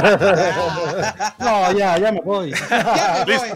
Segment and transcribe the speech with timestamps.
[1.38, 2.52] no, ya, ya me voy.
[2.52, 3.48] Ya me voy.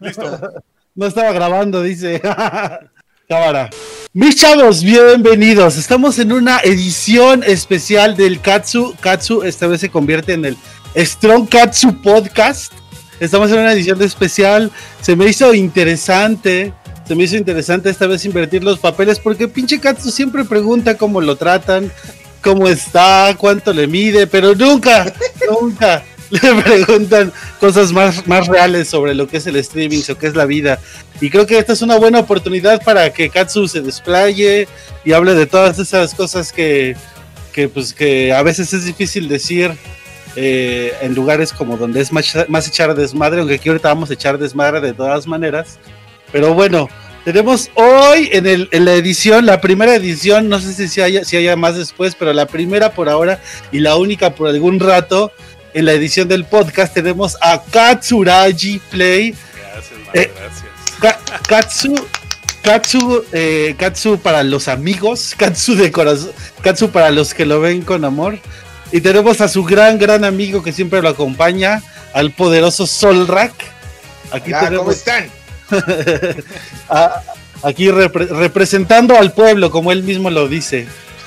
[0.00, 0.40] Listo.
[0.92, 2.20] No estaba grabando, dice.
[3.28, 3.70] Cámara.
[4.12, 5.76] Mis chavos, bienvenidos.
[5.76, 8.94] Estamos en una edición especial del Katsu.
[9.00, 10.56] Katsu esta vez se convierte en el
[10.96, 12.72] Strong Katsu Podcast.
[13.20, 14.72] Estamos en una edición especial.
[15.00, 16.74] Se me hizo interesante.
[17.06, 21.20] Se me hizo interesante esta vez invertir los papeles porque pinche Katsu siempre pregunta cómo
[21.20, 21.90] lo tratan,
[22.42, 25.12] cómo está, cuánto le mide, pero nunca,
[25.48, 30.26] nunca le preguntan cosas más, más reales sobre lo que es el streaming, o qué
[30.26, 30.78] es la vida.
[31.20, 34.68] Y creo que esta es una buena oportunidad para que Katsu se desplaye
[35.04, 36.96] y hable de todas esas cosas que,
[37.52, 39.76] que, pues, que a veces es difícil decir
[40.36, 44.14] eh, en lugares como donde es más, más echar desmadre, aunque aquí ahorita vamos a
[44.14, 45.78] echar desmadre de todas maneras.
[46.32, 46.88] Pero bueno,
[47.24, 51.36] tenemos hoy en, el, en la edición, la primera edición, no sé si haya, si
[51.36, 53.40] haya más después, pero la primera por ahora
[53.72, 55.32] y la única por algún rato,
[55.74, 59.34] en la edición del podcast tenemos a Katsuraji Play.
[59.54, 60.64] Gracias, man, Eh, gracias.
[61.00, 61.18] Ka-
[61.48, 61.94] Katsu,
[62.62, 67.82] Katsu, eh, Katsu para los amigos, Katsu de corazón, Katsu para los que lo ven
[67.82, 68.38] con amor.
[68.92, 73.52] Y tenemos a su gran, gran amigo que siempre lo acompaña, al poderoso Solrak.
[74.32, 75.30] Aquí Hola, ¿cómo tenemos están?
[76.88, 77.22] A-
[77.62, 80.88] aquí repre- representando al pueblo, como él mismo lo dice.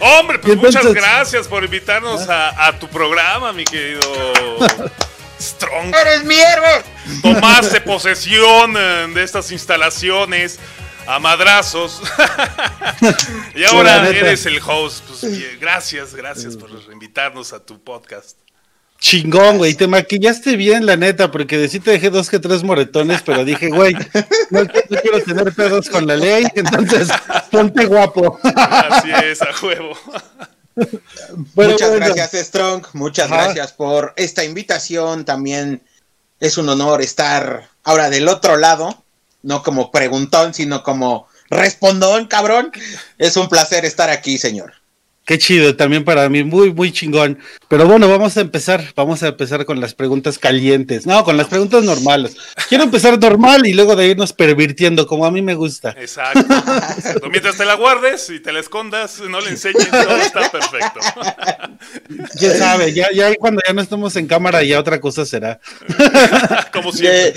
[0.00, 4.00] Hombre, pues entonces- muchas gracias por invitarnos a, a tu programa, mi querido
[5.40, 5.94] Strong.
[5.94, 6.82] ¡Eres mi héroe!
[7.22, 10.58] Tomaste posesión eh, de estas instalaciones
[11.06, 12.02] a madrazos.
[13.54, 15.02] y ahora eres el host.
[15.08, 18.36] Pues, gracias, gracias por invitarnos a tu podcast.
[19.00, 22.62] Chingón, güey, te maquillaste bien, la neta, porque de sí te dejé dos que tres
[22.62, 23.94] moretones, pero dije, güey,
[24.50, 27.08] no, no quiero tener pedos con la ley, entonces
[27.50, 28.38] ponte guapo.
[28.42, 29.96] Así es, a.
[31.54, 32.14] Bueno, muchas bueno.
[32.14, 32.86] gracias, Strong.
[32.92, 33.44] Muchas Ajá.
[33.44, 35.24] gracias por esta invitación.
[35.24, 35.82] También
[36.38, 39.02] es un honor estar ahora del otro lado,
[39.42, 42.70] no como preguntón, sino como respondón, cabrón.
[43.18, 44.74] Es un placer estar aquí, señor.
[45.24, 47.38] Qué chido, también para mí, muy, muy chingón.
[47.68, 51.06] Pero bueno, vamos a empezar, vamos a empezar con las preguntas calientes.
[51.06, 52.36] No, con las preguntas normales.
[52.68, 55.90] Quiero empezar normal y luego de irnos pervirtiendo, como a mí me gusta.
[55.90, 56.40] Exacto.
[56.40, 57.30] Exacto.
[57.30, 61.00] Mientras te la guardes y te la escondas, no le enseñes, todo está perfecto.
[62.38, 62.92] ¿Quién sabe?
[62.92, 65.60] Ya, ya cuando ya no estamos en cámara, ya otra cosa será.
[66.72, 67.28] Como siempre.
[67.28, 67.34] Eh,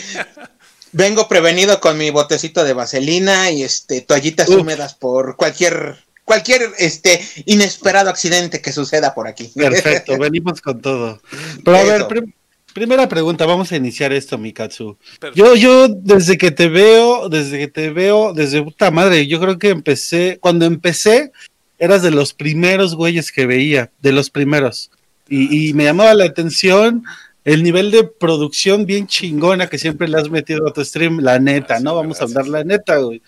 [0.94, 4.62] vengo prevenido con mi botecito de vaselina y este toallitas Uf.
[4.62, 9.52] húmedas por cualquier cualquier este inesperado accidente que suceda por aquí.
[9.56, 11.22] Perfecto, venimos con todo.
[11.64, 11.92] Pero a Eso.
[11.92, 12.34] ver, prim-
[12.74, 14.98] primera pregunta, vamos a iniciar esto, Mikatsu.
[15.20, 15.34] Perfecto.
[15.36, 19.60] Yo, yo, desde que te veo, desde que te veo, desde puta madre, yo creo
[19.60, 21.32] que empecé, cuando empecé,
[21.80, 24.90] eras de los primeros güeyes que veía, de los primeros.
[25.30, 27.04] Y, y me llamaba la atención
[27.46, 31.40] el nivel de producción bien chingona que siempre le has metido a tu stream, la
[31.40, 31.96] neta, Gracias, ¿no?
[31.96, 32.38] Vamos a gracias.
[32.40, 33.18] hablar la neta, güey.
[33.20, 33.22] O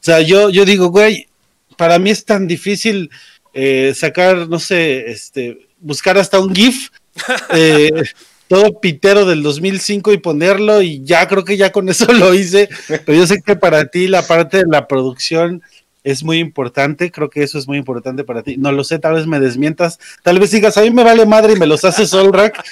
[0.00, 1.28] sea, yo, yo digo, güey,
[1.76, 3.10] para mí es tan difícil
[3.52, 6.90] eh, sacar, no sé, este, buscar hasta un GIF,
[7.54, 8.02] eh,
[8.48, 12.68] todo pitero del 2005 y ponerlo y ya creo que ya con eso lo hice,
[12.88, 15.62] pero yo sé que para ti la parte de la producción
[16.04, 18.56] es muy importante, creo que eso es muy importante para ti.
[18.58, 21.54] No lo sé, tal vez me desmientas, tal vez digas, a mí me vale madre
[21.54, 22.62] y me los hace Solrak.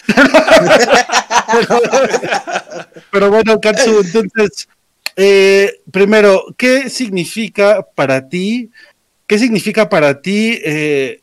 [1.50, 1.81] pero,
[3.11, 4.69] pero bueno, Katsu, entonces,
[5.17, 8.71] eh, primero, ¿qué significa para ti?
[9.27, 11.21] ¿Qué significa para ti eh,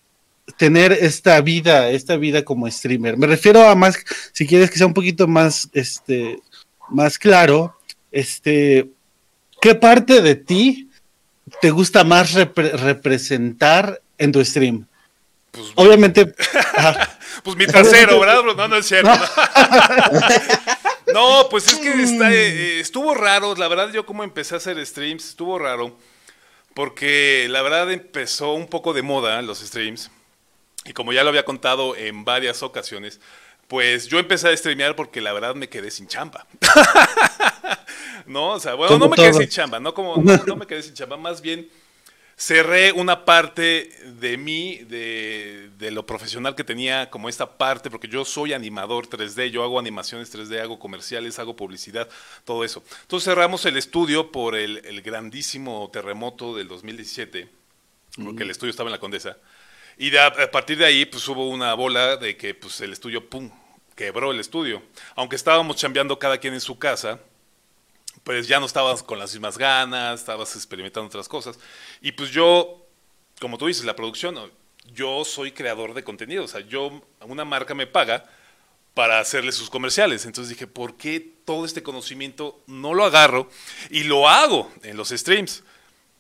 [0.58, 3.18] tener esta vida, esta vida como streamer?
[3.18, 3.98] Me refiero a más,
[4.34, 6.40] si quieres que sea un poquito más, este,
[6.90, 7.76] más claro,
[8.12, 8.90] este,
[9.62, 10.90] ¿qué parte de ti
[11.62, 14.86] te gusta más repre- representar en tu stream?
[15.52, 16.28] Pues, Obviamente,
[17.44, 18.42] pues mi trasero, ¿verdad?
[18.42, 18.54] bro?
[18.54, 19.10] No, no es cierto.
[21.14, 23.56] No, pues es que está, eh, estuvo raro.
[23.56, 25.98] La verdad, yo como empecé a hacer streams, estuvo raro.
[26.80, 30.10] Porque la verdad empezó un poco de moda los streams.
[30.86, 33.20] Y como ya lo había contado en varias ocasiones,
[33.68, 36.48] pues yo empecé a streamear porque la verdad me quedé sin chamba.
[38.26, 40.66] no, o sea, bueno, Como no me quedé sin chamba, no como no, no me
[40.66, 41.70] quedé sin chamba, más bien
[42.40, 48.08] cerré una parte de mí, de, de lo profesional que tenía, como esta parte, porque
[48.08, 52.08] yo soy animador 3D, yo hago animaciones 3D, hago comerciales, hago publicidad,
[52.46, 52.82] todo eso.
[53.02, 57.50] Entonces cerramos el estudio por el, el grandísimo terremoto del 2017,
[58.24, 59.36] porque el estudio estaba en la Condesa.
[59.98, 63.30] Y de a partir de ahí, pues hubo una bola de que pues, el estudio,
[63.30, 63.52] ¡pum!,
[63.96, 64.82] quebró el estudio.
[65.16, 67.20] Aunque estábamos chambeando cada quien en su casa,
[68.30, 71.58] pues ya no estabas con las mismas ganas, estabas experimentando otras cosas.
[72.00, 72.86] Y pues yo,
[73.40, 74.38] como tú dices, la producción,
[74.94, 76.44] yo soy creador de contenido.
[76.44, 78.30] O sea, yo, una marca me paga
[78.94, 80.28] para hacerle sus comerciales.
[80.28, 83.50] Entonces dije, ¿por qué todo este conocimiento no lo agarro
[83.90, 85.64] y lo hago en los streams?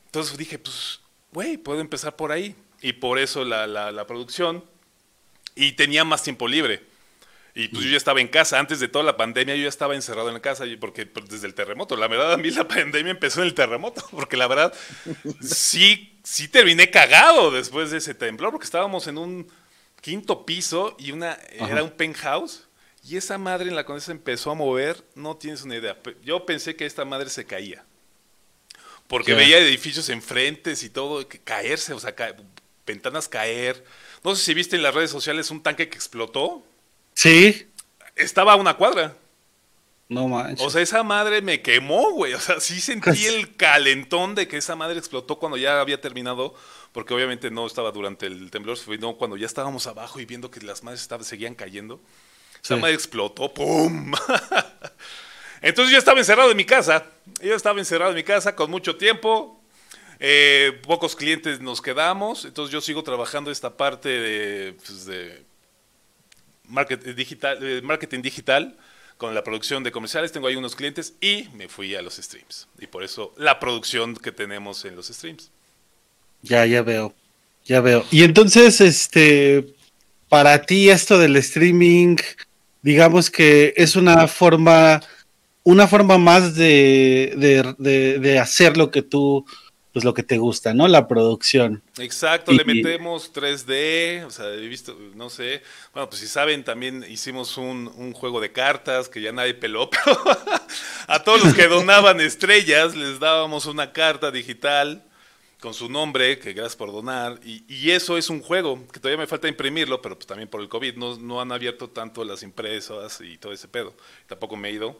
[0.07, 1.01] Entonces dije, pues,
[1.31, 2.55] güey, puedo empezar por ahí.
[2.81, 4.63] Y por eso la, la, producción.
[5.53, 6.87] Y tenía más tiempo libre.
[7.59, 9.93] Y pues yo ya estaba en casa, antes de toda la pandemia yo ya estaba
[9.93, 13.11] encerrado en la casa, porque pues, desde el terremoto, la verdad a mí la pandemia
[13.11, 14.73] empezó en el terremoto, porque la verdad
[15.41, 19.51] sí, sí terminé cagado después de ese temblor, porque estábamos en un
[19.99, 22.69] quinto piso y una era un penthouse
[23.03, 25.97] y esa madre en la condesa empezó a mover, no tienes una idea.
[26.23, 27.83] Yo pensé que esta madre se caía.
[29.07, 32.15] Porque veía edificios enfrente y todo, caerse, o sea,
[32.85, 33.83] ventanas caer.
[34.23, 36.63] No sé si viste en las redes sociales un tanque que explotó.
[37.19, 37.67] Sí.
[38.15, 39.13] Estaba a una cuadra.
[40.07, 40.65] No manches.
[40.65, 42.33] O sea, esa madre me quemó, güey.
[42.33, 46.55] O sea, sí sentí el calentón de que esa madre explotó cuando ya había terminado,
[46.93, 50.61] porque obviamente no estaba durante el temblor, sino cuando ya estábamos abajo y viendo que
[50.61, 51.99] las madres estaban, seguían cayendo.
[52.63, 54.13] Esa madre explotó, ¡pum!
[55.61, 57.05] Entonces yo estaba encerrado en mi casa.
[57.41, 59.61] Yo estaba encerrado en mi casa con mucho tiempo.
[60.21, 62.45] Eh, pocos clientes nos quedamos.
[62.45, 65.05] Entonces yo sigo trabajando esta parte de, pues,
[66.69, 68.77] marketing, digital, marketing digital
[69.17, 70.31] con la producción de comerciales.
[70.31, 72.67] Tengo ahí unos clientes y me fui a los streams.
[72.79, 75.51] Y por eso la producción que tenemos en los streams.
[76.41, 77.13] Ya, ya veo.
[77.65, 78.05] Ya veo.
[78.11, 79.75] Y entonces, este,
[80.29, 82.15] para ti esto del streaming,
[82.81, 85.01] digamos que es una forma
[85.63, 89.45] una forma más de, de, hacer lo que tú,
[89.99, 90.87] pues lo que te gusta, ¿no?
[90.87, 91.83] La producción.
[91.97, 95.61] Exacto, le metemos 3D, o sea, he visto, no sé,
[95.93, 99.89] bueno, pues si saben, también hicimos un, un juego de cartas que ya nadie peló,
[100.05, 100.17] pero
[101.07, 105.03] a todos los que donaban estrellas les dábamos una carta digital
[105.59, 109.17] con su nombre, que gracias por donar, y, y, eso es un juego, que todavía
[109.17, 112.41] me falta imprimirlo, pero pues también por el COVID no, no han abierto tanto las
[112.41, 113.93] impresas y todo ese pedo,
[114.27, 114.97] tampoco me he ido,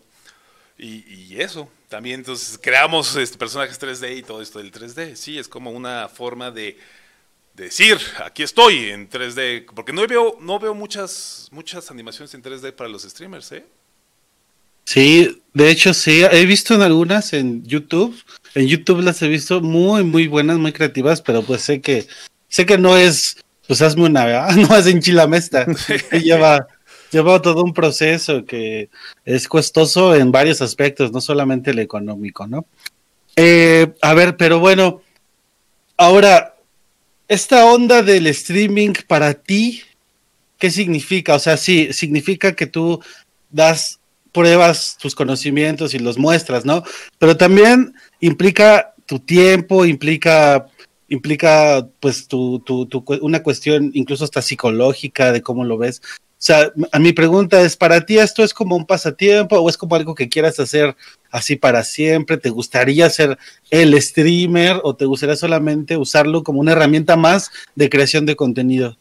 [0.80, 5.16] y, eso, también entonces creamos este, personajes 3D y todo esto del 3D.
[5.16, 6.78] Sí, es como una forma de,
[7.60, 12.74] decir, aquí estoy en 3D, porque no veo, no veo muchas, muchas animaciones en 3D
[12.74, 13.66] para los streamers, ¿eh?
[14.86, 18.16] Sí, de hecho sí, he visto en algunas en YouTube,
[18.56, 22.08] en YouTube las he visto muy, muy buenas, muy creativas, pero pues sé que,
[22.48, 23.38] sé que no es,
[23.68, 25.68] pues hazme una, no es en Chilamesta,
[26.12, 26.68] lleva
[27.12, 28.90] lleva todo un proceso que
[29.26, 32.66] es costoso en varios aspectos, no solamente el económico, ¿no?
[33.36, 35.02] Eh, a ver, pero bueno,
[35.98, 36.56] ahora,
[37.28, 39.82] esta onda del streaming para ti,
[40.58, 41.36] ¿qué significa?
[41.36, 43.02] O sea, sí, significa que tú
[43.50, 44.00] das
[44.32, 46.84] pruebas tus conocimientos y los muestras, ¿no?
[47.18, 50.68] Pero también implica tu tiempo, implica
[51.10, 56.02] implica pues tu, tu, tu, una cuestión incluso hasta psicológica de cómo lo ves.
[56.40, 59.76] O sea, a mi pregunta es, ¿para ti esto es como un pasatiempo o es
[59.76, 60.96] como algo que quieras hacer
[61.32, 62.38] así para siempre?
[62.38, 63.38] ¿Te gustaría ser
[63.70, 68.96] el streamer o te gustaría solamente usarlo como una herramienta más de creación de contenido?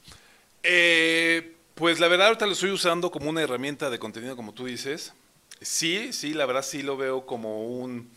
[0.64, 4.66] Eh, pues la verdad ahorita lo estoy usando como una herramienta de contenido, como tú
[4.66, 5.12] dices.
[5.60, 8.10] Sí, sí, la verdad sí lo veo como un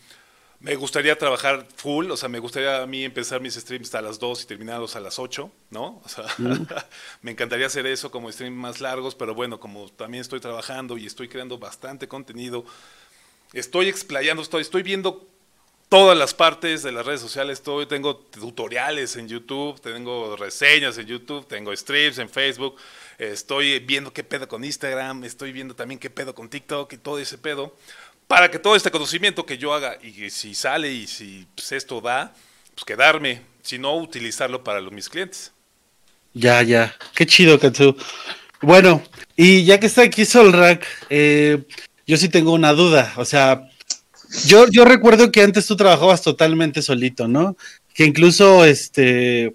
[0.62, 4.20] me gustaría trabajar full, o sea, me gustaría a mí empezar mis streams a las
[4.20, 6.00] 2 y terminarlos a las 8, ¿no?
[6.04, 6.24] O sea,
[7.22, 11.06] me encantaría hacer eso como streams más largos, pero bueno, como también estoy trabajando y
[11.06, 12.64] estoy creando bastante contenido,
[13.52, 15.26] estoy explayando, estoy, estoy viendo
[15.88, 21.06] todas las partes de las redes sociales, estoy, tengo tutoriales en YouTube, tengo reseñas en
[21.06, 22.76] YouTube, tengo streams en Facebook,
[23.18, 27.18] estoy viendo qué pedo con Instagram, estoy viendo también qué pedo con TikTok y todo
[27.18, 27.74] ese pedo
[28.32, 32.00] para que todo este conocimiento que yo haga y si sale y si pues, esto
[32.00, 32.32] da,
[32.74, 35.52] pues quedarme, si no utilizarlo para los, mis clientes.
[36.32, 37.94] Ya, ya, qué chido, Katsu.
[38.62, 39.02] Bueno,
[39.36, 41.62] y ya que está aquí Solrak, eh,
[42.06, 43.68] yo sí tengo una duda, o sea,
[44.46, 47.54] yo, yo recuerdo que antes tú trabajabas totalmente solito, ¿no?
[47.92, 49.54] Que incluso este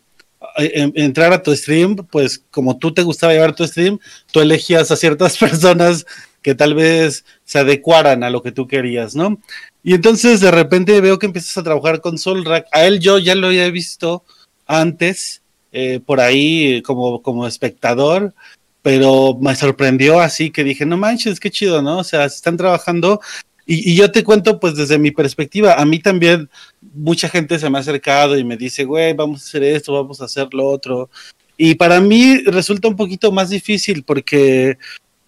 [0.56, 3.98] entrar a tu stream, pues como tú te gustaba llevar tu stream,
[4.32, 6.06] tú elegías a ciertas personas
[6.48, 9.38] que tal vez se adecuaran a lo que tú querías, ¿no?
[9.84, 12.68] Y entonces de repente veo que empiezas a trabajar con Solrak.
[12.72, 14.24] A él yo ya lo había visto
[14.66, 15.42] antes,
[15.74, 18.34] eh, por ahí como, como espectador,
[18.82, 21.98] pero me sorprendió así que dije, no manches, qué chido, ¿no?
[21.98, 23.20] O sea, están trabajando.
[23.66, 26.50] Y, y, yo te cuento, pues desde mi perspectiva, a mí también
[26.94, 30.22] mucha gente se me ha acercado y me dice, güey, vamos a hacer esto, vamos
[30.22, 31.10] a hacer lo otro.
[31.58, 34.78] Y para mí resulta un poquito más difícil porque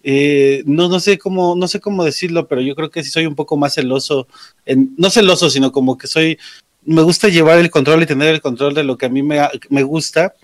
[0.02, 3.26] eh, no, no sé cómo, no sé cómo decirlo, pero yo creo que sí soy
[3.26, 4.26] un poco más celoso,
[4.96, 6.38] no celoso, sino como que soy,
[6.84, 9.40] me gusta llevar el control y tener el control de lo que a mí me,
[9.68, 10.34] me gusta.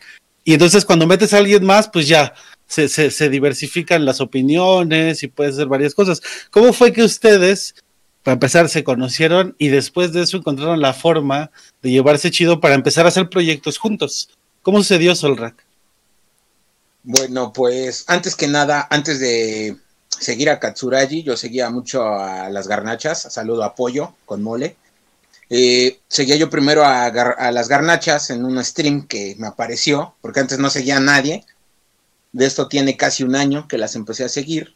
[0.45, 2.35] Y entonces cuando metes a alguien más, pues ya
[2.67, 6.23] se, se, se diversifican las opiniones y puede ser varias cosas.
[6.51, 7.75] ¿Cómo fue que ustedes,
[8.23, 11.51] para empezar, se conocieron y después de eso encontraron la forma
[11.83, 14.31] de llevarse chido para empezar a hacer proyectos juntos?
[14.63, 15.66] ¿Cómo sucedió Solrak?
[17.09, 19.77] Bueno, pues antes que nada, antes de
[20.09, 24.77] seguir a Katsuragi, yo seguía mucho a las garnachas, saludo apoyo con mole.
[25.49, 30.41] Eh, seguía yo primero a, a, las garnachas en un stream que me apareció, porque
[30.41, 31.45] antes no seguía a nadie.
[32.33, 34.75] De esto tiene casi un año que las empecé a seguir.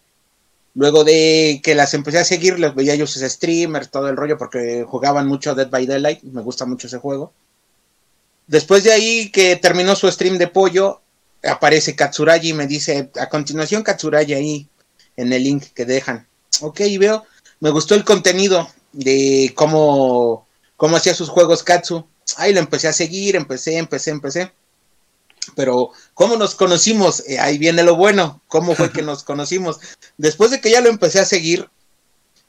[0.77, 4.39] Luego de que las empecé a seguir, los veía yo sus streamers, todo el rollo,
[4.39, 7.33] porque jugaban mucho Dead by Daylight, me gusta mucho ese juego.
[8.47, 11.03] Después de ahí que terminó su stream de pollo,
[11.43, 14.69] aparece Katsuragi y me dice, a continuación Katsuragi ahí
[15.17, 16.27] en el link que dejan.
[16.61, 17.25] Ok, veo,
[17.61, 22.07] me gustó el contenido de cómo, cómo hacía sus juegos Katsu.
[22.37, 24.53] Ahí lo empecé a seguir, empecé, empecé, empecé.
[25.55, 27.25] Pero, ¿cómo nos conocimos?
[27.27, 28.41] Eh, ahí viene lo bueno.
[28.49, 29.79] ¿Cómo fue que nos conocimos?
[30.17, 31.69] Después de que ya lo empecé a seguir,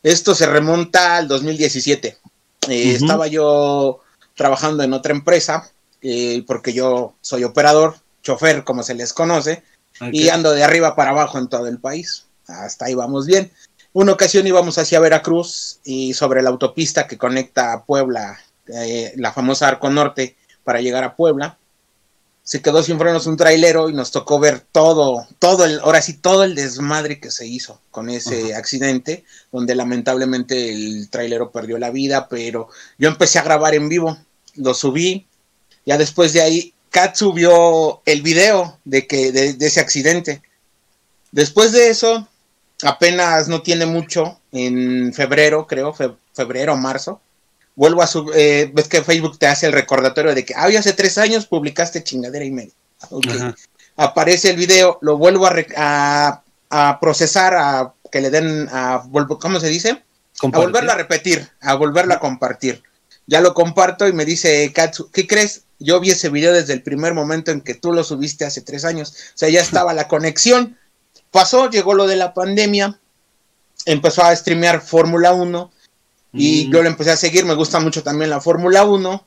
[0.04, 2.08] esto se remonta al 2017.
[2.08, 2.96] Eh, uh -huh.
[2.96, 4.02] Estaba yo
[4.36, 5.72] trabajando en otra empresa,
[6.02, 9.64] eh, porque yo soy operador, chofer, como se les conoce,
[9.96, 10.12] okay.
[10.14, 12.26] y ando de arriba para abajo en todo el país.
[12.48, 13.52] Hasta ahí vamos bien.
[13.94, 19.34] Una ocasión íbamos hacia Veracruz y sobre la autopista que conecta a Puebla, eh, la
[19.34, 21.58] famosa Arco Norte, para llegar a Puebla,
[22.44, 26.14] se quedó sin frenos un trailero y nos tocó ver todo, todo el, ahora sí,
[26.14, 28.58] todo el desmadre que se hizo con ese uh -huh.
[28.58, 34.18] accidente, donde lamentablemente el trailero perdió la vida, pero yo empecé a grabar en vivo,
[34.56, 35.28] lo subí,
[35.86, 40.42] ya después de ahí Kat subió el video de que de, de, ese accidente.
[41.32, 42.28] Después de eso,
[42.84, 47.22] apenas no tiene mucho, en febrero, creo, fe, febrero o marzo,
[47.76, 50.92] vuelvo a subir, eh, ves que Facebook te hace el recordatorio de que, ah, hace
[50.92, 52.74] tres años publicaste chingadera y media.
[53.10, 53.40] Okay.
[53.96, 59.04] Aparece el video, lo vuelvo a, a, a, procesar, a que le den, a,
[59.40, 60.04] ¿cómo se dice?
[60.38, 60.64] Compartir.
[60.64, 62.84] A volverlo a repetir, a volverlo a compartir.
[63.32, 65.62] Ya lo comparto y me dice Katsu, ¿qué crees?
[65.80, 68.84] Yo vi ese video desde el primer momento en que tú lo subiste hace tres
[68.84, 69.12] años.
[69.12, 70.78] O sea, ya estaba la conexión.
[71.32, 73.00] Pasó, llegó lo de la pandemia,
[73.86, 75.72] empezó a streamear Fórmula 1
[76.34, 76.74] y mm.
[76.74, 77.46] yo le empecé a seguir.
[77.46, 79.26] Me gusta mucho también la Fórmula 1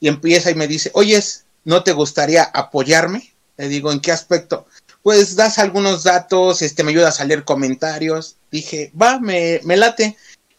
[0.00, 3.34] y empieza y me dice, oyes, ¿no te gustaría apoyarme?
[3.58, 4.66] Le digo, ¿en qué aspecto?
[5.02, 8.36] Pues das algunos datos, este, me ayudas a leer comentarios.
[8.50, 10.16] Dije, va, me, me late.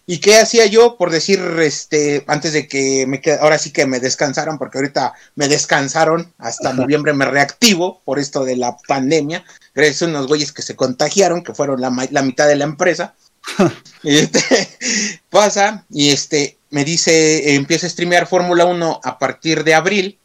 [0.09, 3.85] ¿Y qué hacía yo por decir, este, antes de que me quede, ahora sí que
[3.85, 6.77] me descansaron, porque ahorita me descansaron, hasta Ajá.
[6.77, 9.43] noviembre me reactivo por esto de la pandemia,
[9.75, 13.15] gracias a unos güeyes que se contagiaron, que fueron la, la mitad de la empresa.
[14.03, 14.39] y este,
[15.29, 20.17] pasa, y este, me dice, empieza a streamear Fórmula 1 a partir de abril,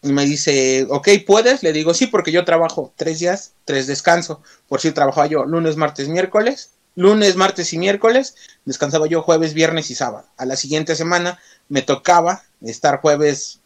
[0.00, 1.62] y me dice, ok, ¿puedes?
[1.62, 5.76] Le digo, sí, porque yo trabajo tres días, tres descanso, por si trabajaba yo lunes,
[5.76, 10.26] martes, miércoles, lunes, martes y miércoles, descansaba yo jueves, viernes y sábado.
[10.36, 11.38] A la siguiente semana
[11.68, 13.60] me tocaba estar jueves,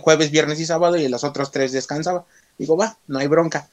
[0.00, 2.24] jueves, viernes y sábado y en los otros tres descansaba.
[2.56, 3.68] Digo, va, no hay bronca.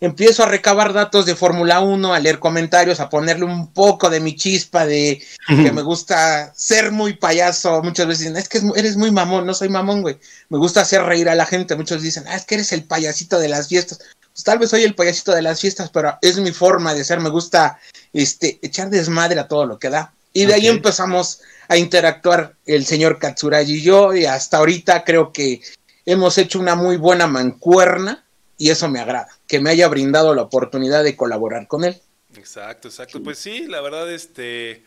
[0.00, 4.18] Empiezo a recabar datos de Fórmula 1, a leer comentarios, a ponerle un poco de
[4.18, 7.82] mi chispa de que me gusta ser muy payaso.
[7.84, 10.18] Muchas veces dicen, es que eres muy mamón, no soy mamón, güey.
[10.48, 11.76] Me gusta hacer reír a la gente.
[11.76, 14.00] Muchos dicen, ah, es que eres el payasito de las fiestas.
[14.36, 17.20] Pues tal vez soy el payasito de las fiestas, pero es mi forma de ser.
[17.20, 17.80] Me gusta
[18.12, 20.12] este, echar desmadre a todo lo que da.
[20.34, 20.60] Y de okay.
[20.60, 25.62] ahí empezamos a interactuar el señor Katsuragi y yo, y hasta ahorita creo que
[26.04, 28.26] hemos hecho una muy buena mancuerna,
[28.58, 31.98] y eso me agrada, que me haya brindado la oportunidad de colaborar con él.
[32.36, 33.22] Exacto, exacto.
[33.22, 34.84] Pues sí, la verdad, este,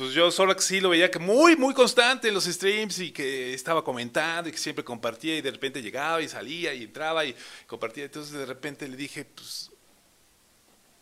[0.00, 3.10] pues yo solo que sí lo veía que muy, muy constante en los streams y
[3.10, 7.22] que estaba comentando y que siempre compartía y de repente llegaba y salía y entraba
[7.26, 8.04] y compartía.
[8.04, 9.70] Entonces de repente le dije, pues,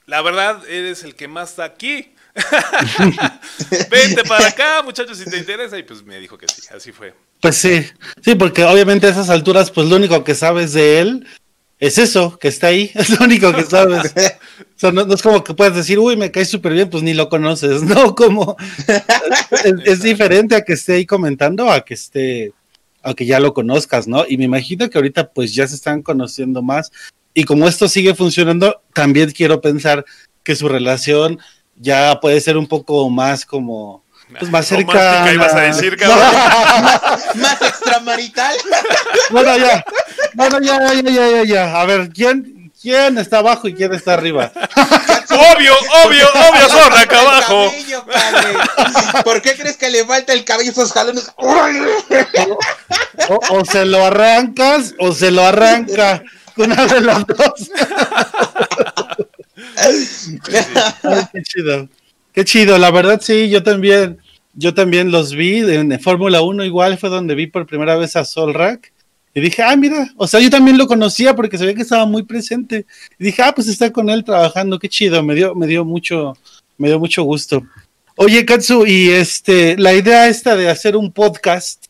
[0.06, 2.12] la verdad, eres el que más está aquí.
[3.88, 5.78] Vente para acá, muchachos, si te interesa.
[5.78, 7.14] Y pues me dijo que sí, así fue.
[7.40, 7.88] Pues sí,
[8.24, 11.26] sí, porque obviamente a esas alturas, pues lo único que sabes de él
[11.78, 14.12] es eso, que está ahí, es lo único que sabes.
[14.60, 17.02] o sea, no, no, es como que puedes decir, uy, me cae súper bien, pues
[17.02, 18.14] ni lo conoces, ¿no?
[18.14, 18.56] Como
[19.64, 22.52] es, es, diferente a que esté ahí comentando a que esté,
[23.02, 24.24] a que ya lo conozcas, ¿no?
[24.28, 26.90] Y me imagino que ahorita pues ya se están conociendo más.
[27.34, 30.04] Y como esto sigue funcionando, también quiero pensar
[30.42, 31.38] que su relación
[31.76, 34.02] ya puede ser un poco más como
[34.38, 38.56] pues más cerca ibas a decir, más, más extramarital
[39.30, 39.84] bueno ya
[40.34, 44.14] bueno ya ya ya ya ya a ver quién quién está abajo y quién está
[44.14, 44.52] arriba
[45.30, 45.72] obvio
[46.04, 47.70] obvio obvio son acá abajo.
[47.70, 48.04] cabello,
[49.24, 51.30] ¿por qué crees que le falta el cabello esos jalones
[53.50, 56.22] o, se lo arrancas o se lo arranca
[56.58, 57.70] una de las dos.
[61.32, 61.88] qué chido.
[62.32, 64.18] Qué chido, la verdad sí, yo también,
[64.54, 68.24] yo también los vi en Fórmula 1 igual fue donde vi por primera vez a
[68.24, 68.92] Solrak
[69.38, 72.24] y dije, ah, mira, o sea, yo también lo conocía porque sabía que estaba muy
[72.24, 72.86] presente.
[73.20, 76.36] Y dije, ah, pues está con él trabajando, qué chido, me dio, me dio mucho,
[76.76, 77.62] me dio mucho gusto.
[78.16, 81.86] Oye, Katsu, y este, la idea esta de hacer un podcast,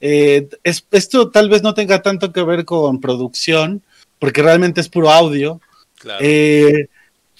[0.00, 3.82] eh, es, esto tal vez no tenga tanto que ver con producción,
[4.18, 5.60] porque realmente es puro audio.
[6.18, 6.88] Eh,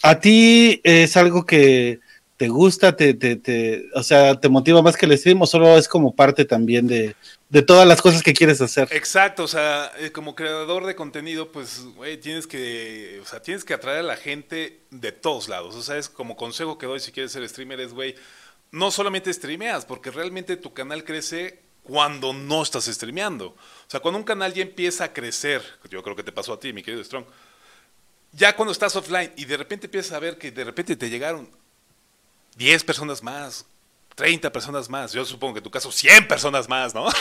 [0.00, 1.98] ¿A ti es algo que
[2.40, 5.86] te gusta, te, te, o sea, te motiva más que el stream o solo es
[5.86, 7.14] como parte también de,
[7.50, 8.88] de todas las cosas que quieres hacer.
[8.92, 13.62] Exacto, o sea, eh, como creador de contenido, pues, güey, tienes que, o sea, tienes
[13.62, 15.74] que atraer a la gente de todos lados.
[15.74, 18.14] O sea, es como consejo que doy si quieres ser streamer, es, güey,
[18.70, 23.48] no solamente streameas, porque realmente tu canal crece cuando no estás streameando.
[23.48, 23.56] O
[23.86, 26.72] sea, cuando un canal ya empieza a crecer, yo creo que te pasó a ti,
[26.72, 27.26] mi querido Strong,
[28.32, 31.59] ya cuando estás offline y de repente empiezas a ver que de repente te llegaron
[32.60, 33.64] 10 personas más,
[34.16, 37.08] 30 personas más, yo supongo que en tu caso 100 personas más, ¿no?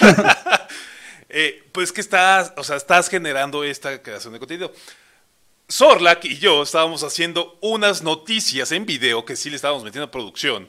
[1.32, 4.74] Eh, pues que estás, o sea, estás generando esta creación de contenido.
[5.68, 10.12] Sorlac y yo estábamos haciendo unas noticias en video que sí le estábamos metiendo a
[10.12, 10.68] producción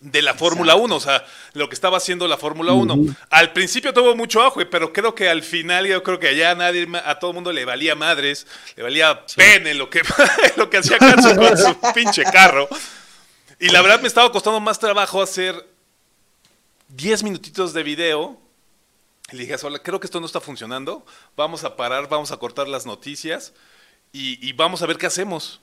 [0.00, 3.16] de la Fórmula 1, o sea, lo que estaba haciendo la Fórmula 1.
[3.28, 6.88] Al principio tuvo mucho auge, pero creo que al final yo creo que allá nadie,
[7.04, 8.46] a todo el mundo le valía madres,
[8.76, 10.00] le valía pene lo que,
[10.56, 12.66] lo que hacía con su pinche carro.
[13.58, 15.66] Y la verdad me estaba costando más trabajo hacer
[16.88, 18.38] 10 minutitos de video.
[19.32, 21.04] Y le dije, Sola, creo que esto no está funcionando.
[21.36, 23.54] Vamos a parar, vamos a cortar las noticias
[24.12, 25.60] y, vamos a ver qué hacemos.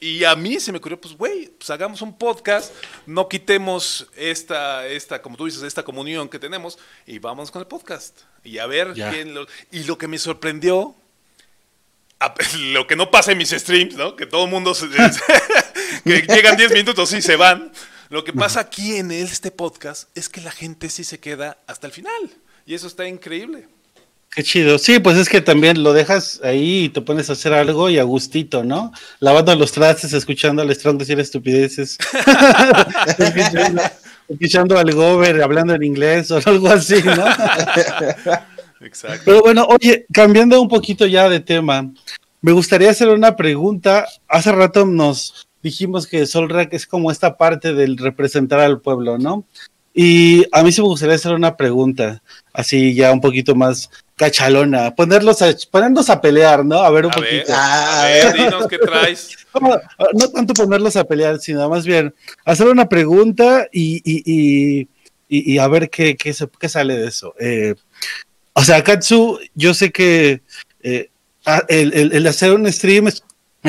[0.00, 2.74] Y a mí se me ocurrió, pues, güey, pues hagamos un podcast,
[3.06, 7.66] no quitemos esta, esta, como tú dices, esta comunión que tenemos y vamos con el
[7.66, 8.20] podcast.
[8.42, 9.46] Y a ver quién lo...
[9.70, 10.94] Y lo que me sorprendió
[12.58, 14.16] lo que no pasa en mis streams, ¿no?
[14.16, 14.86] Que todo el mundo se,
[16.04, 17.72] que llegan 10 minutos y se van.
[18.10, 21.86] Lo que pasa aquí en este podcast es que la gente sí se queda hasta
[21.86, 22.30] el final.
[22.66, 23.66] Y eso está increíble.
[24.34, 24.78] Qué chido.
[24.78, 27.98] Sí, pues es que también lo dejas ahí y te pones a hacer algo y
[27.98, 28.92] a gustito, ¿no?
[29.20, 31.98] Lavando los trastes, escuchando al Strong decir estupideces.
[33.18, 33.82] escuchando,
[34.28, 37.26] escuchando al Gober hablando en inglés o algo así, ¿no?
[38.80, 39.22] Exacto.
[39.24, 41.90] Pero bueno, oye, cambiando un poquito ya de tema,
[42.40, 44.04] me gustaría hacer una pregunta.
[44.28, 49.44] Hace rato nos dijimos que Solrak es como esta parte del representar al pueblo, ¿no?
[49.94, 52.22] Y a mí sí me gustaría hacer una pregunta,
[52.52, 56.80] así ya un poquito más cachalona, ponerlos a, ponernos a pelear, ¿no?
[56.80, 57.52] A ver un poquito.
[57.54, 59.36] a ver, dinos qué traes.
[60.14, 62.12] No, tanto ponerlos a pelear, sino más bien
[62.44, 64.88] hacer una pregunta y, y,
[65.28, 67.34] y, a ver qué, qué, qué, sale de eso.
[67.38, 67.76] Eh,
[68.52, 70.42] o sea, Katsu, yo sé que
[70.82, 71.08] eh,
[71.68, 73.22] el, hacer un stream es,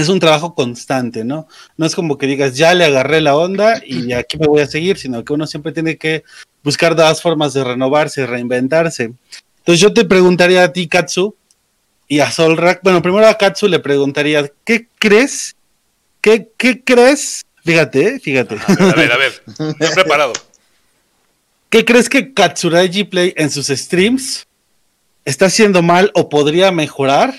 [0.10, 1.48] un trabajo constante, ¿no?
[1.78, 4.68] No es como que digas, ya le agarré la onda y aquí me voy a
[4.68, 6.24] seguir, sino que uno siempre tiene que
[6.64, 9.14] buscar nuevas formas de renovarse, reinventarse.
[9.60, 11.36] Entonces yo te preguntaría a ti, Katsu,
[12.08, 15.56] y a Solrak, bueno, primero a Katsu le preguntaría, ¿qué crees?
[16.22, 17.46] ¿Qué, qué crees?
[17.64, 18.58] Fíjate, fíjate.
[18.68, 20.34] A ver, a ver, estoy preparado.
[21.70, 24.46] ¿Qué crees que Katsuragi Play en sus streams
[25.24, 27.34] está haciendo mal o podría mejorar?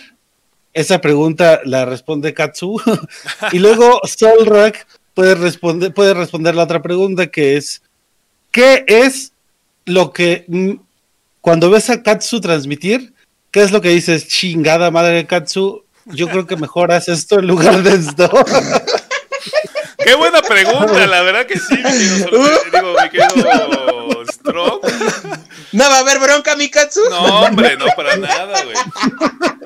[0.77, 2.79] Esa pregunta la responde Katsu.
[3.53, 7.81] y luego Solrak puede responder, puede responder la otra pregunta que es,
[8.53, 9.33] ¿qué es
[9.87, 10.73] lo que mm,
[11.41, 13.15] cuando ves a Katsu transmitir,
[13.51, 15.83] qué es lo que dices, chingada madre de Katsu?
[16.05, 18.31] Yo creo que mejoras esto en lugar de esto.
[20.05, 22.39] Qué buena pregunta, la verdad que sí, mi digo,
[23.03, 23.96] mi querido
[25.73, 27.01] ¿No va a haber bronca, Mikatsu?
[27.11, 28.77] No, hombre, no, para nada, güey.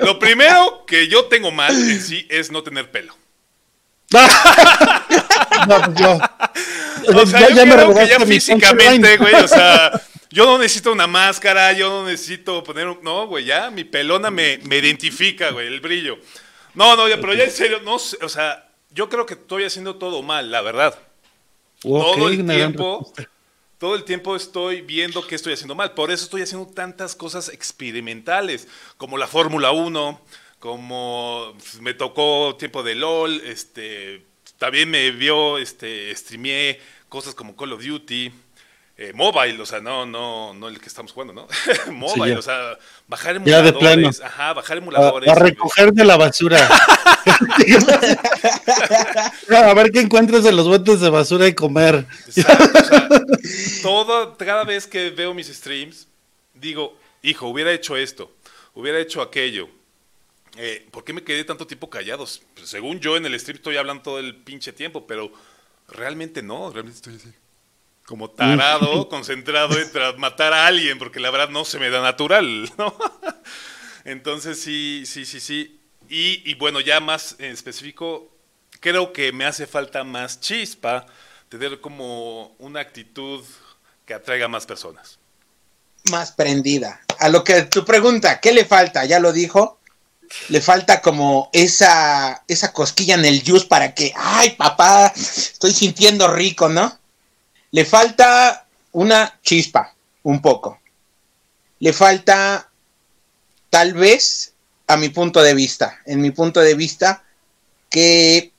[0.00, 3.14] Lo primero que yo tengo mal en sí es no tener pelo.
[5.68, 6.18] no, pues yo.
[7.14, 9.92] O sea, yo creo que ya físicamente, güey, o sea,
[10.30, 12.98] yo no necesito una máscara, yo no necesito poner un...
[13.02, 16.18] No, güey, ya mi pelona me, me identifica, güey, el brillo.
[16.74, 19.96] No, no, pero ya en serio, no sé, o sea, yo creo que estoy haciendo
[19.96, 20.98] todo mal, la verdad.
[21.82, 23.12] todo el tiempo,
[23.80, 25.94] todo el tiempo estoy viendo que estoy haciendo mal.
[25.94, 30.20] Por eso estoy haciendo tantas cosas experimentales, como la Fórmula 1,
[30.58, 34.26] como me tocó tiempo de LOL, este,
[34.58, 38.30] también me vio, este, streameé cosas como Call of Duty.
[39.02, 41.48] Eh, mobile, o sea, no, no, no el que estamos jugando, ¿no?
[41.90, 45.26] mobile, o sea, bajar emuladores, ajá, bajar emuladores.
[45.26, 46.58] A, recoger de la basura.
[49.48, 52.06] a ver qué encuentras en los botes de basura y comer.
[53.80, 56.06] todo, cada vez que veo mis streams,
[56.52, 58.30] digo, hijo, hubiera hecho esto,
[58.74, 59.70] hubiera hecho aquello.
[60.58, 62.26] eh, ¿por qué me quedé tanto tiempo callado?
[62.54, 65.32] Pues, según yo en el stream estoy hablando todo el pinche tiempo, pero
[65.88, 67.32] realmente no, realmente estoy así.
[68.10, 72.68] Como tarado, concentrado en matar a alguien, porque la verdad no se me da natural,
[72.76, 72.92] ¿no?
[74.04, 75.80] Entonces sí, sí, sí, sí.
[76.08, 78.28] Y, bueno, ya más en específico,
[78.80, 81.06] creo que me hace falta más chispa,
[81.48, 83.44] tener como una actitud
[84.04, 85.20] que atraiga a más personas.
[86.10, 87.02] Más prendida.
[87.20, 89.04] A lo que tu pregunta, ¿qué le falta?
[89.04, 89.78] Ya lo dijo.
[90.48, 96.26] Le falta como esa, esa cosquilla en el juice para que, ay papá, estoy sintiendo
[96.26, 96.99] rico, ¿no?
[97.72, 100.80] Le falta una chispa, un poco.
[101.78, 102.68] Le falta,
[103.70, 104.52] tal vez,
[104.86, 107.22] a mi punto de vista, en mi punto de vista,
[107.88, 108.52] que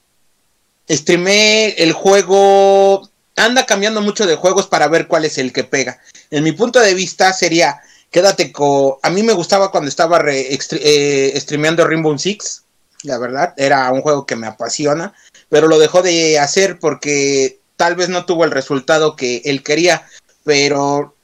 [0.90, 3.10] streamé el juego.
[3.36, 6.00] Anda cambiando mucho de juegos para ver cuál es el que pega.
[6.30, 8.96] En mi punto de vista sería, quédate con...
[9.02, 12.64] A mí me gustaba cuando estaba re, eh, streameando Rainbow Six,
[13.04, 15.14] la verdad, era un juego que me apasiona,
[15.50, 20.08] pero lo dejó de hacer porque tal vez no tuvo el resultado que él quería,
[20.44, 21.16] pero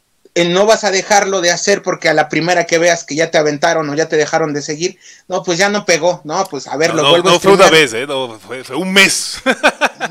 [0.45, 3.38] no vas a dejarlo de hacer porque a la primera que veas que ya te
[3.38, 6.77] aventaron o ya te dejaron de seguir, no, pues ya no pegó, no, pues a
[6.77, 8.05] ver, lo vuelvo no, a fue una vez, ¿eh?
[8.05, 9.41] No, fue, un mes.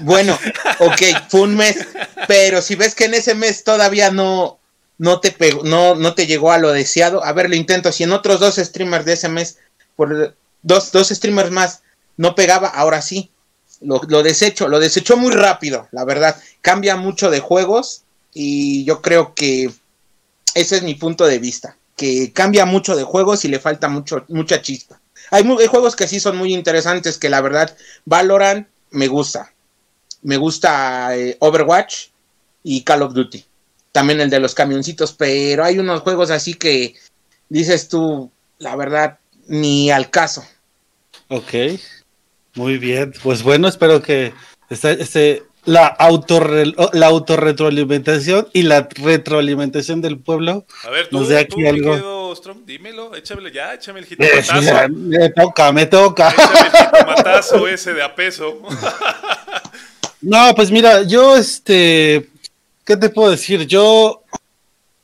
[0.00, 0.38] Bueno,
[0.80, 1.78] ok, fue un mes,
[2.26, 4.58] pero si ves que en ese mes todavía no,
[4.98, 8.02] no te pegó, no, no te llegó a lo deseado, a ver, lo intento, si
[8.02, 9.58] en otros dos streamers de ese mes,
[9.94, 11.82] por dos, dos streamers más,
[12.16, 13.30] no pegaba, ahora sí,
[13.80, 19.02] lo, lo desecho, lo desechó muy rápido, la verdad, cambia mucho de juegos y yo
[19.02, 19.70] creo que
[20.54, 24.24] ese es mi punto de vista, que cambia mucho de juegos y le falta mucho,
[24.28, 25.00] mucha chispa.
[25.30, 29.52] Hay, juegos que sí son muy interesantes, que la verdad, valoran, me gusta.
[30.22, 32.08] Me gusta eh, Overwatch
[32.62, 33.44] y Call of Duty.
[33.92, 36.94] También el de los camioncitos, pero hay unos juegos así que
[37.48, 40.44] dices tú, la verdad, ni al caso.
[41.28, 41.52] Ok,
[42.56, 43.12] muy bien.
[43.22, 44.32] Pues bueno, espero que
[44.68, 50.64] este, este la, autorre, la autorretroalimentación y la retroalimentación del pueblo.
[50.84, 52.34] A ver, tú, aquí algo.
[52.64, 54.88] dímelo, échame ya, échame el jitomatazo.
[54.90, 56.30] me toca, me toca.
[56.30, 58.62] Échame el jitomatazo ese de a peso.
[60.22, 62.28] no, pues mira, yo este,
[62.84, 63.66] ¿qué te puedo decir?
[63.66, 64.22] Yo,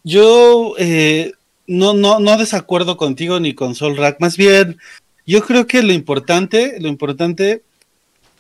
[0.05, 1.33] yo eh,
[1.67, 4.79] no, no, no desacuerdo contigo ni con Sol Rack, más bien,
[5.27, 7.63] yo creo que lo importante, lo importante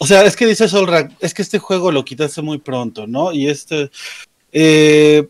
[0.02, 3.32] o sea, es que dice Solrak, es que este juego lo quitaste muy pronto, ¿no?
[3.32, 3.88] Y este.
[4.50, 5.28] Eh,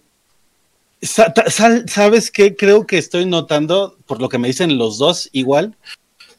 [1.02, 2.56] ¿Sabes qué?
[2.56, 5.76] Creo que estoy notando, por lo que me dicen los dos, igual.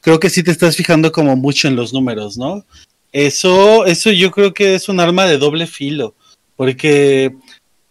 [0.00, 2.64] Creo que sí te estás fijando como mucho en los números, ¿no?
[3.12, 6.16] Eso, eso yo creo que es un arma de doble filo.
[6.56, 7.36] Porque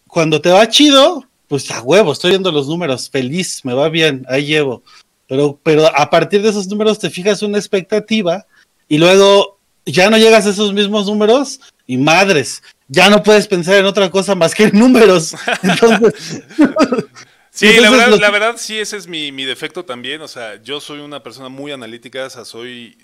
[0.09, 4.25] cuando te va chido, pues a huevo, estoy viendo los números, feliz, me va bien,
[4.27, 4.83] ahí llevo.
[5.27, 8.45] Pero, pero a partir de esos números te fijas una expectativa
[8.87, 13.75] y luego ya no llegas a esos mismos números y madres, ya no puedes pensar
[13.75, 15.31] en otra cosa más que en números.
[17.49, 20.21] sí, la, verdad, la verdad, sí, ese es mi, defecto también.
[20.21, 22.97] O sea, yo soy una persona muy analítica, o sea, soy...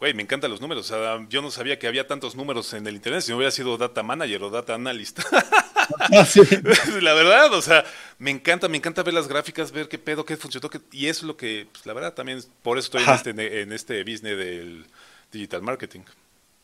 [0.00, 0.90] Güey, me encantan los números.
[0.90, 3.50] O sea, yo no sabía que había tantos números en el internet si no hubiera
[3.50, 5.20] sido data manager o data analyst.
[6.00, 6.26] Ah,
[7.02, 7.84] la verdad, o sea,
[8.18, 10.70] me encanta, me encanta ver las gráficas, ver qué pedo, qué funcionó.
[10.70, 10.80] Qué...
[10.92, 13.72] Y eso es lo que, pues, la verdad, también por eso estoy en este, en
[13.72, 14.86] este business del
[15.30, 16.00] digital marketing.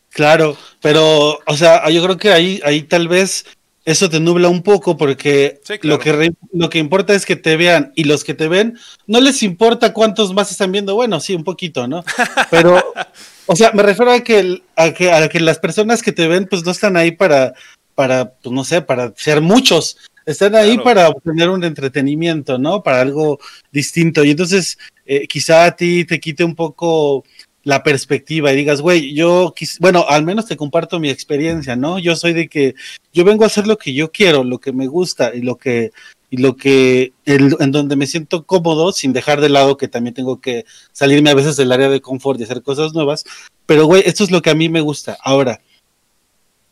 [0.09, 3.45] Claro, pero, o sea, yo creo que ahí, ahí tal vez
[3.85, 7.91] eso te nubla un poco porque lo, que lo que importa es que te vean
[7.95, 11.43] y los que te ven, no les importa cuántos más están viendo, bueno, sí, un
[11.43, 12.03] poquito, ¿no?
[12.51, 12.83] Pero,
[13.47, 16.47] o sea, me refiero a que, a que, a que las personas que te ven,
[16.47, 17.53] pues no están ahí para,
[17.95, 22.83] para, pues no sé, para ser muchos, están ahí para obtener un entretenimiento, ¿no?
[22.83, 23.39] Para algo
[23.71, 24.23] distinto.
[24.23, 27.23] Y entonces, eh, quizá a ti te quite un poco
[27.63, 31.99] la perspectiva y digas, güey, yo, bueno, al menos te comparto mi experiencia, ¿no?
[31.99, 32.75] Yo soy de que
[33.13, 35.91] yo vengo a hacer lo que yo quiero, lo que me gusta y lo que,
[36.31, 40.41] y lo que, en donde me siento cómodo, sin dejar de lado que también tengo
[40.41, 43.25] que salirme a veces del área de confort y hacer cosas nuevas,
[43.65, 45.17] pero güey, esto es lo que a mí me gusta.
[45.21, 45.61] Ahora,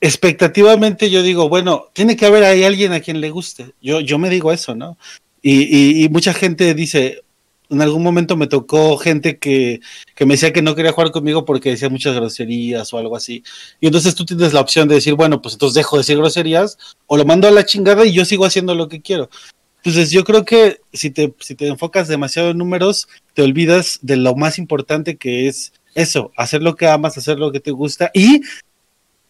[0.02, 3.74] expectativamente yo digo, bueno, tiene que haber ahí alguien a quien le guste.
[3.82, 4.98] Yo, yo me digo eso, ¿no?
[5.42, 7.22] Y, y mucha gente dice,
[7.70, 9.80] en algún momento me tocó gente que,
[10.16, 13.44] que, me decía que no quería jugar conmigo porque decía muchas groserías o algo así.
[13.80, 16.78] Y entonces tú tienes la opción de decir, bueno, pues entonces dejo de decir groserías
[17.08, 19.30] o lo mando a la chingada y yo sigo haciendo lo que quiero.
[19.78, 24.18] Entonces yo creo que si te, si te enfocas demasiado en números, te olvidas de
[24.18, 28.12] lo más importante que es eso, hacer lo que amas, hacer lo que te gusta
[28.14, 28.42] y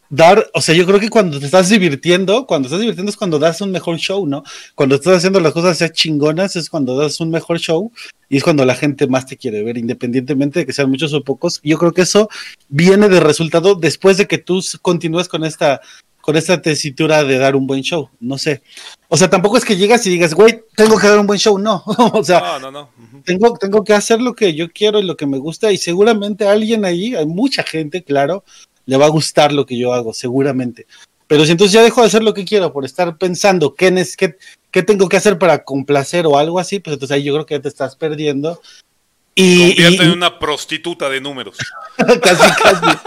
[0.10, 3.38] dar, o sea, yo creo que cuando te estás divirtiendo, cuando estás divirtiendo es cuando
[3.38, 4.44] das un mejor show, ¿no?
[4.76, 7.92] Cuando estás haciendo las cosas ya chingonas es cuando das un mejor show
[8.30, 11.24] y es cuando la gente más te quiere ver, independientemente de que sean muchos o
[11.24, 11.60] pocos.
[11.64, 12.30] Yo creo que eso
[12.70, 15.82] viene de resultado después de que tú continúes con esta
[16.22, 18.62] con esta tesitura de dar un buen show, no sé.
[19.08, 21.58] O sea, tampoco es que llegas y digas, güey, tengo que dar un buen show,
[21.58, 21.82] no.
[22.14, 22.90] o sea, no, no, no.
[23.24, 26.46] tengo, tengo que hacer lo que yo quiero y lo que me gusta y seguramente
[26.46, 28.44] alguien ahí, hay mucha gente, claro,
[28.86, 30.86] le va a gustar lo que yo hago, seguramente.
[31.26, 34.36] Pero si entonces ya dejo de hacer lo que quiero por estar pensando qué, qué,
[34.72, 37.56] qué tengo que hacer para complacer o algo así, pues entonces ahí yo creo que
[37.56, 38.62] ya te estás perdiendo.
[39.36, 41.58] Y, Convierte en una prostituta de números.
[41.98, 42.98] casi, casi.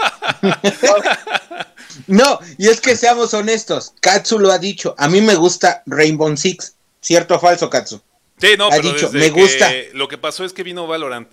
[2.07, 6.35] no, y es que seamos honestos, Katsu lo ha dicho, a mí me gusta Rainbow
[6.35, 8.01] Six, ¿cierto o falso, Katsu?
[8.37, 9.71] Sí, no, ha pero dicho, me gusta.
[9.93, 11.29] Lo que pasó es que vino Valorant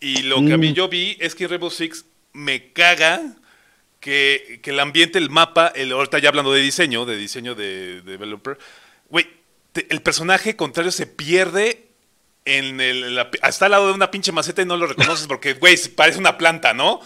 [0.00, 0.74] y lo que a mí mm.
[0.74, 3.20] yo vi es que Rainbow Six me caga
[4.00, 8.58] que, el ambiente, el mapa, el, ahorita ya hablando de diseño, de diseño de, developer,
[9.08, 9.26] güey,
[9.88, 11.88] el personaje contrario se pierde
[12.44, 15.76] en el, hasta al lado de una pinche maceta y no lo reconoces porque, güey,
[15.94, 17.00] parece una planta, ¿no?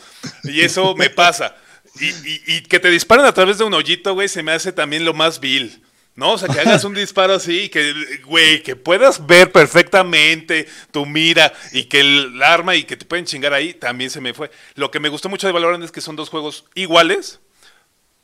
[0.44, 1.56] Y eso me pasa.
[2.00, 5.14] Y, que te disparen a través de un hoyito, güey, se me hace también lo
[5.14, 5.82] más vil.
[6.14, 6.32] ¿No?
[6.32, 7.94] O sea, que hagas un disparo así y que,
[8.26, 13.24] güey, que puedas ver perfectamente tu mira y que el arma y que te pueden
[13.24, 14.50] chingar ahí, también se me fue.
[14.74, 17.40] Lo que me gustó mucho de Valorant es que son dos juegos iguales,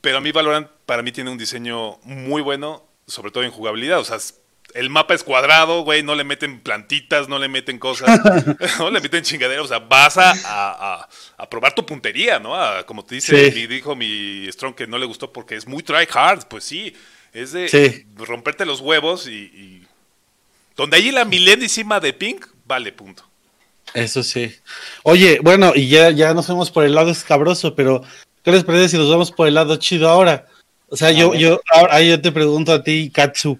[0.02, 3.98] pero a mí Valorant para mí tiene un diseño muy bueno, sobre todo en jugabilidad.
[3.98, 4.18] O sea,
[4.74, 8.20] el mapa es cuadrado, güey, no le meten plantitas, no le meten cosas,
[8.78, 12.54] no le meten chingaderas, o sea, vas a, a, probar tu puntería, ¿no?
[12.86, 16.06] como te dice, y dijo mi Strong que no le gustó porque es muy try
[16.12, 16.94] hard, pues sí,
[17.32, 19.82] es de romperte los huevos y,
[20.76, 23.24] Donde hay la milésima de Pink, vale, punto.
[23.94, 24.54] Eso sí.
[25.02, 28.02] Oye, bueno, y ya, ya nos fuimos por el lado escabroso, pero
[28.44, 30.46] ¿qué les parece si nos vamos por el lado chido ahora?
[30.88, 33.58] O sea, yo, yo, ahora yo te pregunto a ti, Katsu.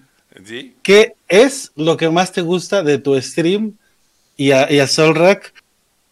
[0.82, 3.76] ¿Qué es lo que más te gusta de tu stream
[4.36, 5.52] y a, y a Solrak?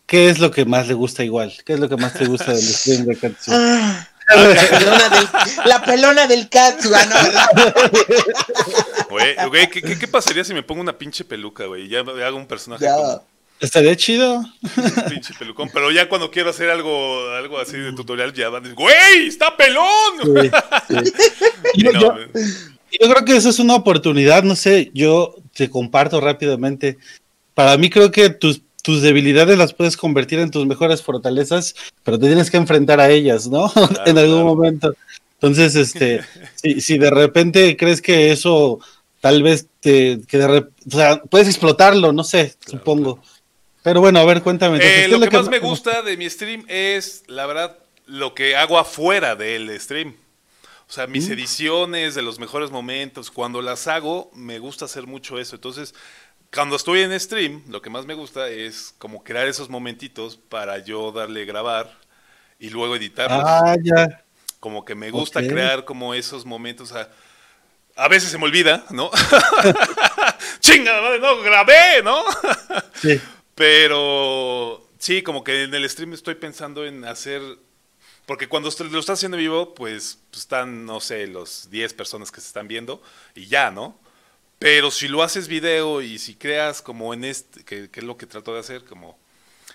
[0.07, 1.53] ¿Qué es lo que más le gusta igual?
[1.65, 3.51] ¿Qué es lo que más te gusta del stream de Katsu?
[3.55, 4.09] Ah,
[5.65, 7.17] la pelona del, Katsu, ah, ¿no?
[9.11, 11.87] Güey, ¿qué, pasaría si me pongo una pinche peluca, güey?
[11.87, 12.87] Y ya hago un personaje
[13.61, 14.45] Estaría chido.
[15.09, 15.71] Pinche pelucón.
[15.73, 19.29] Pero ya cuando quiero hacer algo, algo así de tutorial, ya van a decir, ¡Güey!
[19.29, 19.85] ¡Está pelón!
[21.77, 26.99] yo, yo, creo que eso es una oportunidad, no sé, yo te comparto rápidamente.
[27.55, 32.21] Para mí creo que tus tus debilidades las puedes convertir en tus mejores fortalezas, pero
[32.21, 33.69] te tienes que enfrentar a ellas, ¿no?
[34.07, 34.95] en algún momento.
[35.40, 36.21] Entonces, este,
[36.55, 38.79] si, si, de repente crees que eso
[39.21, 43.21] tal vez te, que de o sea, puedes explotarlo, no sé, supongo.
[43.87, 44.81] Pero bueno, a ver, cuéntame.
[44.83, 48.81] Eh, lo, que, más me gusta de mi stream es, la verdad, lo que hago
[48.81, 50.16] afuera del stream.
[50.88, 51.33] O sea, mis mm.
[51.33, 55.55] ediciones de los mejores momentos, cuando las hago, me gusta hacer mucho eso.
[55.55, 55.94] Entonces,
[56.53, 60.79] cuando estoy en stream, lo que más me gusta es como crear esos momentitos para
[60.79, 61.96] yo darle grabar
[62.59, 63.44] y luego editarlos.
[63.46, 64.25] Ah, ya.
[64.59, 66.92] Como que me gusta crear como esos momentos.
[67.94, 69.12] A, veces se me olvida, ¿no?
[70.59, 72.25] Chinga, no, grabé, ¿no?
[73.01, 73.20] sí.
[73.57, 77.42] Pero sí, como que en el stream estoy pensando en hacer
[78.27, 82.40] porque cuando lo estás haciendo vivo, pues, pues están, no sé, los 10 personas que
[82.40, 83.01] se están viendo
[83.37, 83.99] y ya, ¿no?
[84.59, 88.27] Pero si lo haces video y si creas como en este, que, es lo que
[88.27, 89.16] trato de hacer, como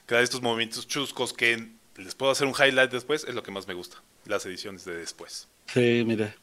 [0.05, 3.67] crear estos movimientos chuscos que les puedo hacer un highlight después, es lo que más
[3.67, 5.47] me gusta, las ediciones de después.
[5.67, 6.35] Sí, mire.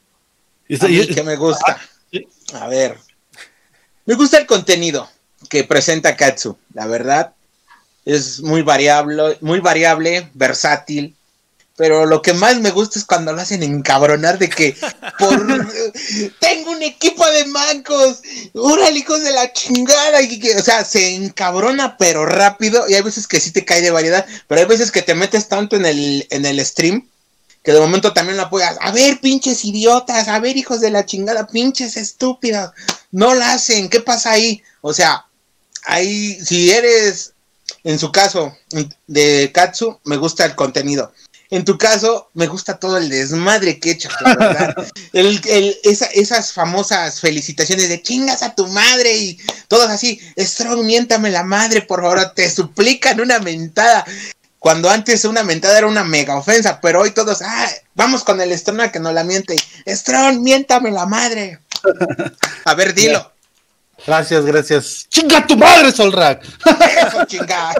[0.67, 1.79] ¿Y que me gusta?
[2.53, 2.97] A ver.
[4.05, 5.07] Me gusta el contenido
[5.49, 7.33] que presenta Katsu, la verdad.
[8.05, 11.15] Es muy variable, muy variable, versátil
[11.79, 14.75] pero lo que más me gusta es cuando lo hacen encabronar de que
[15.17, 15.39] por
[16.41, 18.21] tengo un equipo de mancos,
[18.53, 23.01] órale hijos de la chingada, y que, o sea, se encabrona pero rápido, y hay
[23.01, 25.85] veces que sí te cae de variedad, pero hay veces que te metes tanto en
[25.85, 27.07] el, en el stream
[27.63, 31.05] que de momento también la apoyas, a ver pinches idiotas, a ver hijos de la
[31.05, 32.71] chingada, pinches estúpidos,
[33.11, 34.61] no la hacen, ¿qué pasa ahí?
[34.81, 35.28] O sea,
[35.85, 37.33] ahí, si eres,
[37.83, 38.55] en su caso,
[39.07, 41.11] de Katsu, me gusta el contenido
[41.51, 44.75] en tu caso, me gusta todo el desmadre que echas, ¿verdad?
[45.13, 51.31] el, el, esas famosas felicitaciones de chingas a tu madre y todos así, Strong, miéntame
[51.31, 54.05] la madre, por favor, te suplican una mentada.
[54.59, 58.55] Cuando antes una mentada era una mega ofensa, pero hoy todos, ah, vamos con el
[58.55, 59.55] Strong a que no la miente.
[59.87, 61.59] Strong, miéntame la madre.
[62.65, 63.31] A ver, dilo.
[64.09, 65.05] Gracias, gracias.
[65.09, 66.43] ¡Chinga tu madre, Solrak!
[66.43, 67.75] Eso, chinga.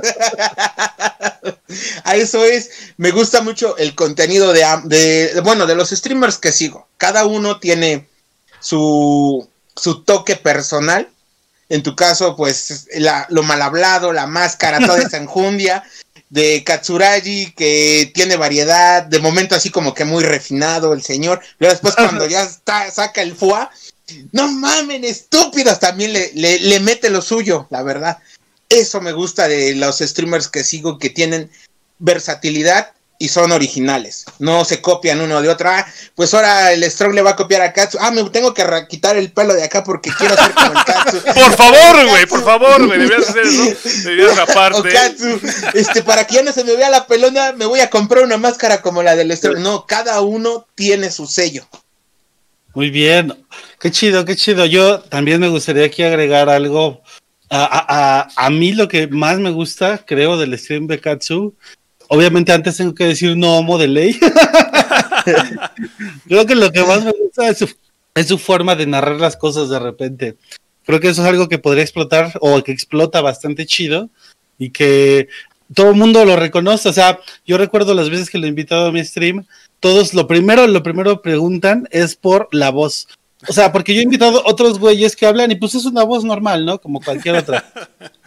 [2.03, 2.69] A eso es.
[2.97, 6.87] Me gusta mucho el contenido de, de, bueno, de los streamers que sigo.
[6.97, 8.07] Cada uno tiene
[8.59, 11.09] su, su toque personal
[11.67, 15.83] En tu caso, pues la, lo mal hablado, la máscara, toda esa enjundia
[16.29, 21.71] de Katsuragi que tiene variedad, de momento así como que muy refinado el señor, pero
[21.71, 23.71] después cuando ya está, saca el fuá,
[24.31, 28.19] no mamen, estúpidos, también le, le, le mete lo suyo, la verdad.
[28.69, 31.49] Eso me gusta de los streamers que sigo que tienen
[31.97, 34.25] versatilidad y son originales.
[34.39, 35.69] No se copian uno de otro.
[35.69, 37.97] Ah, pues ahora el Strong le va a copiar a Katsu.
[37.99, 41.21] Ah, me tengo que quitar el pelo de acá porque quiero ser como el Katsu.
[41.25, 42.97] por favor, güey, por favor, güey.
[42.97, 43.75] Deberías hacer eso.
[44.05, 44.79] Deberías raparte.
[44.79, 45.39] O Katsu,
[45.73, 48.37] este, para que ya no se me vea la pelona, me voy a comprar una
[48.37, 49.59] máscara como la del Strong.
[49.59, 51.67] No, cada uno tiene su sello.
[52.73, 53.33] Muy bien.
[53.79, 54.65] Qué chido, qué chido.
[54.65, 57.01] Yo también me gustaría aquí agregar algo.
[57.49, 61.55] A, a, a, mí lo que más me gusta, creo, del stream de Katsu
[62.11, 64.19] Obviamente antes tengo que decir no homo de ley.
[66.27, 69.77] Creo que lo que más me gusta es su, forma de narrar las cosas de
[69.77, 70.35] repente.
[70.85, 74.09] Creo que eso es algo que podría explotar o que explota bastante chido
[74.57, 75.27] y que
[75.73, 76.89] todo el mundo lo reconoce.
[76.89, 79.45] O sea, yo recuerdo las veces que lo he invitado a mi stream,
[79.79, 83.07] todos lo primero, lo primero preguntan es por la voz.
[83.47, 86.25] O sea, porque yo he invitado otros güeyes que hablan y pues es una voz
[86.25, 86.79] normal, ¿no?
[86.79, 87.65] Como cualquier otra.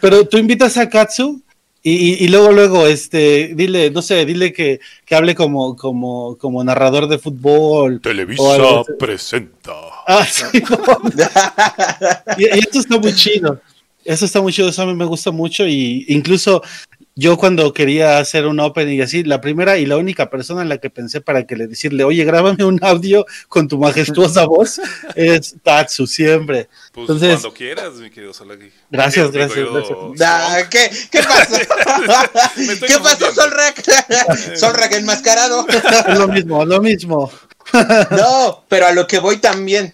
[0.01, 1.43] Pero tú invitas a Katsu
[1.85, 6.63] y, y, luego, luego, este, dile, no sé, dile que, que hable como, como, como
[6.63, 7.99] narrador de fútbol.
[7.99, 9.73] Televisa presenta.
[10.07, 10.45] Ah, sí.
[12.37, 13.59] y, y, esto está muy chido.
[14.05, 15.67] Eso está muy chido, eso a mí me gusta mucho.
[15.67, 16.63] Y incluso
[17.15, 20.79] yo cuando quería hacer un opening así, la primera y la única persona en la
[20.79, 24.81] que pensé para que le decirle, oye, grábame un audio con tu majestuosa voz,
[25.15, 26.69] es Tatsu, siempre.
[26.91, 28.71] Pues Entonces, cuando quieras, mi querido Solaki.
[28.89, 30.69] Gracias, gracias, gracias.
[30.69, 31.57] ¿qué, ¿Qué pasó?
[32.87, 34.57] ¿Qué pasó, Solrak?
[34.57, 35.67] Solrak enmascarado.
[35.69, 37.31] es lo mismo, lo mismo.
[38.11, 39.93] no, pero a lo que voy también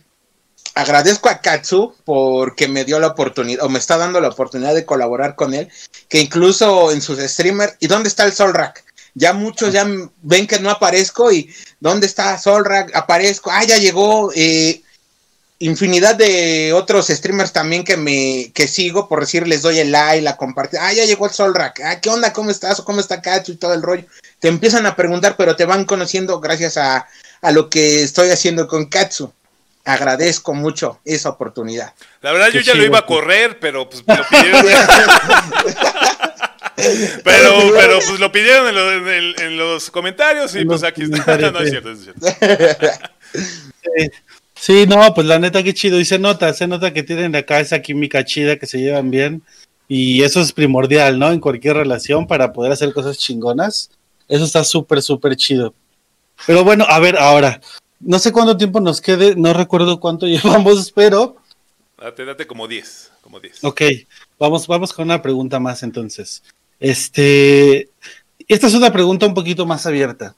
[0.80, 4.86] agradezco a Katsu porque me dio la oportunidad, o me está dando la oportunidad de
[4.86, 5.70] colaborar con él,
[6.08, 8.84] que incluso en sus streamers, ¿y dónde está el Solrak?
[9.16, 9.88] Ya muchos ya
[10.22, 12.96] ven que no aparezco y ¿dónde está Solrak?
[12.96, 14.82] Aparezco, ah, ya llegó, eh,
[15.60, 20.22] infinidad de otros streamers también que me que sigo, por decir, les doy el like,
[20.22, 22.32] la compartir, ah, ya llegó el Solrak, ah, ¿qué onda?
[22.34, 22.82] ¿Cómo estás?
[22.82, 24.06] ¿Cómo está Katsu y todo el rollo?
[24.40, 27.08] Te empiezan a preguntar, pero te van conociendo gracias a,
[27.42, 29.34] a lo que estoy haciendo con Katsu
[29.86, 31.94] agradezco mucho esa oportunidad.
[32.22, 34.66] La verdad, yo ya lo iba a correr, pero pues me lo pidieron.
[37.24, 41.04] pero, pero pues lo pidieron en, lo, en, el, en los comentarios y pues aquí
[41.04, 41.38] está.
[41.38, 42.28] no, es cierto, es cierto.
[43.34, 44.10] sí.
[44.56, 46.00] sí, no, pues la neta, qué chido.
[46.00, 49.44] Y se nota, se nota que tienen acá esa química chida, que se llevan bien.
[49.88, 51.32] Y eso es primordial, ¿no?
[51.32, 53.90] En cualquier relación para poder hacer cosas chingonas.
[54.28, 55.74] Eso está súper, súper chido.
[56.46, 57.60] Pero bueno, a ver, ahora,
[58.00, 61.38] no sé cuánto tiempo nos quede, no recuerdo cuánto llevamos, pero.
[61.98, 63.64] Date, date como 10, como 10.
[63.64, 63.82] Ok,
[64.38, 66.44] vamos, vamos con una pregunta más entonces.
[66.80, 67.90] Este,
[68.48, 70.36] esta es una pregunta un poquito más abierta.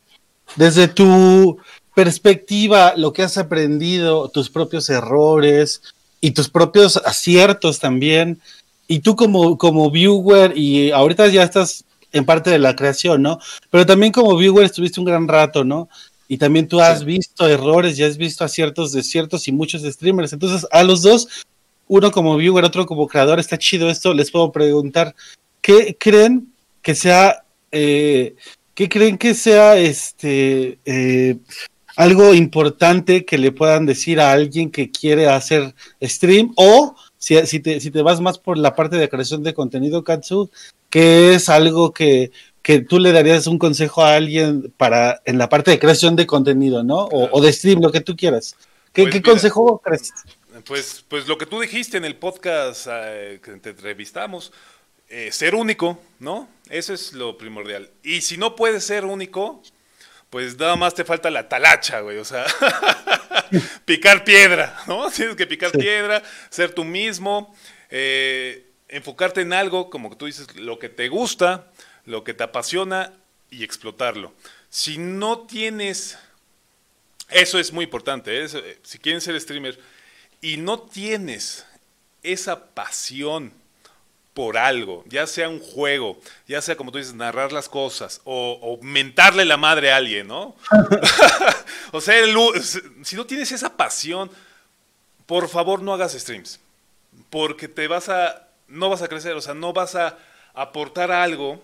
[0.56, 1.60] Desde tu
[1.94, 5.82] perspectiva, lo que has aprendido, tus propios errores
[6.20, 8.42] y tus propios aciertos también,
[8.88, 13.40] y tú como, como viewer, y ahorita ya estás en parte de la creación, ¿no?
[13.70, 15.88] Pero también como viewer estuviste un gran rato, ¿no?
[16.32, 17.06] Y también tú has sí.
[17.06, 20.32] visto errores y has visto aciertos de ciertos y muchos streamers.
[20.32, 21.28] Entonces, a los dos,
[21.90, 24.14] uno como viewer, otro como creador, está chido esto.
[24.14, 25.14] Les puedo preguntar,
[25.60, 26.48] ¿qué creen
[26.82, 28.36] que sea, eh,
[28.74, 31.36] qué creen que sea este eh,
[31.98, 37.60] algo importante que le puedan decir a alguien que quiere hacer stream o si, si,
[37.60, 40.50] te, si te vas más por la parte de creación de contenido, Katsu,
[40.90, 42.32] que es algo que
[42.62, 46.28] que tú le darías un consejo a alguien para en la parte de creación de
[46.28, 47.06] contenido, ¿no?
[47.06, 48.56] O, o de stream, lo que tú quieras.
[48.94, 50.14] ¿Qué, pues ¿qué mira, consejo crees?
[50.66, 54.52] Pues, pues lo que tú dijiste en el podcast eh, que te entrevistamos,
[55.10, 56.50] eh, ser único, ¿no?
[56.70, 57.90] Eso es lo primordial.
[58.04, 59.64] Y si no puedes ser único,
[60.30, 62.18] pues nada más te falta la talacha, güey.
[62.18, 62.46] O sea,
[63.86, 65.10] picar piedra, ¿no?
[65.16, 65.80] Tienes que picar sí.
[65.80, 67.56] piedra, ser tú mismo,
[67.90, 71.71] eh, enfocarte en algo, como tú dices, lo que te gusta
[72.06, 73.14] lo que te apasiona
[73.50, 74.34] y explotarlo.
[74.70, 76.18] Si no tienes,
[77.30, 78.80] eso es muy importante, ¿eh?
[78.84, 79.80] si quieren ser streamer
[80.42, 81.66] y no tienes
[82.24, 83.54] esa pasión
[84.34, 88.58] por algo, ya sea un juego, ya sea como tú dices, narrar las cosas o,
[88.62, 90.56] o mentarle la madre a alguien, ¿no?
[91.92, 92.36] o sea, el,
[93.04, 94.32] si no tienes esa pasión,
[95.26, 96.60] por favor no hagas streams,
[97.30, 100.18] porque te vas a, no vas a crecer, o sea, no vas a
[100.54, 101.62] aportar algo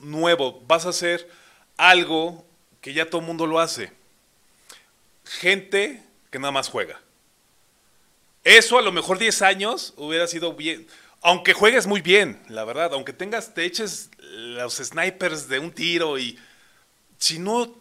[0.00, 1.28] nuevo, vas a hacer
[1.76, 2.44] algo
[2.80, 3.92] que ya todo el mundo lo hace.
[5.24, 7.00] Gente que nada más juega.
[8.42, 10.86] Eso a lo mejor 10 años hubiera sido bien.
[11.22, 16.18] Aunque juegues muy bien, la verdad, aunque tengas, te eches los snipers de un tiro
[16.18, 16.38] y
[17.18, 17.74] si no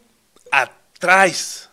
[0.51, 1.69] atraes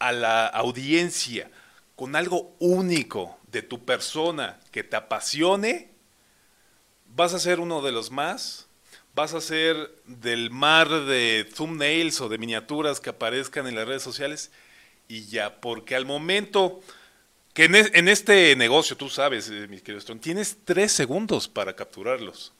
[0.00, 1.48] a la audiencia
[1.94, 5.90] con algo único de tu persona que te apasione,
[7.06, 8.63] vas a ser uno de los más,
[9.14, 14.02] vas a ser del mar de thumbnails o de miniaturas que aparezcan en las redes
[14.02, 14.50] sociales
[15.08, 16.80] y ya, porque al momento
[17.52, 22.52] que en, este negocio, tú sabes, eh, mi querido Stone, tienes tres segundos para capturarlos.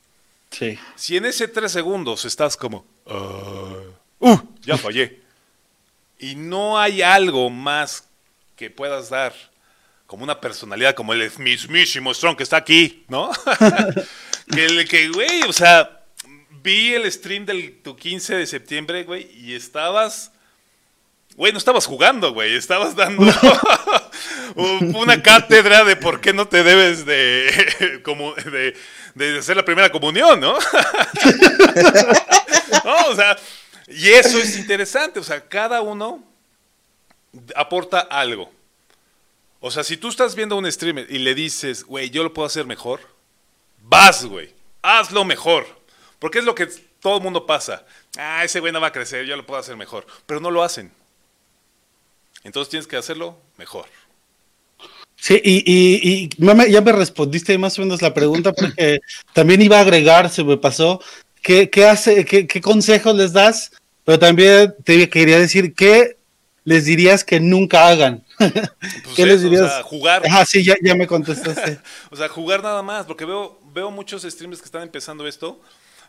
[0.51, 0.79] Sí.
[0.95, 3.83] Si en ese tres segundos estás como, ah,
[4.21, 5.21] uh, ya fallé,
[6.21, 8.05] y no hay algo más
[8.55, 9.35] que puedas dar
[10.07, 13.33] como una personalidad como el mismísimo Strong que está aquí, ¿no?
[14.55, 16.04] que el que, güey, o sea,
[16.65, 20.33] vi el stream del tu 15 de septiembre, güey, y estabas
[21.37, 23.25] Güey, no estabas jugando, güey, estabas dando
[24.55, 28.77] una cátedra de por qué no te debes de, como, de,
[29.17, 30.53] de hacer la primera comunión, ¿no?
[32.85, 33.37] no, o sea,
[33.89, 36.23] y eso es interesante, o sea, cada uno
[37.57, 38.53] aporta algo.
[39.59, 42.33] O sea, si tú estás viendo a un streamer y le dices, güey, yo lo
[42.33, 43.01] puedo hacer mejor,
[43.83, 45.67] vas, güey, hazlo mejor.
[46.25, 46.67] Porque es lo que
[47.01, 47.85] todo el mundo pasa.
[48.17, 50.07] Ah, ese güey no va a crecer, yo lo puedo hacer mejor.
[50.25, 50.91] Pero no lo hacen.
[52.45, 53.85] Entonces tienes que hacerlo mejor.
[55.17, 59.01] Sí, y, y, ya me respondiste más o menos la pregunta porque
[59.35, 60.99] también iba a agregar, se me pasó,
[61.43, 63.73] ¿qué, hace, qué, consejos les das?
[64.05, 66.17] Pero también te quería decir, ¿qué
[66.65, 68.25] les dirías que nunca hagan?
[68.39, 69.65] Pues ¿Qué les dirías?
[69.65, 70.23] O sea, jugar.
[70.31, 71.81] Ah, sí, ya, ya me contestaste.
[72.11, 75.61] o sea, jugar nada más, porque veo, veo muchos streamers que están empezando esto,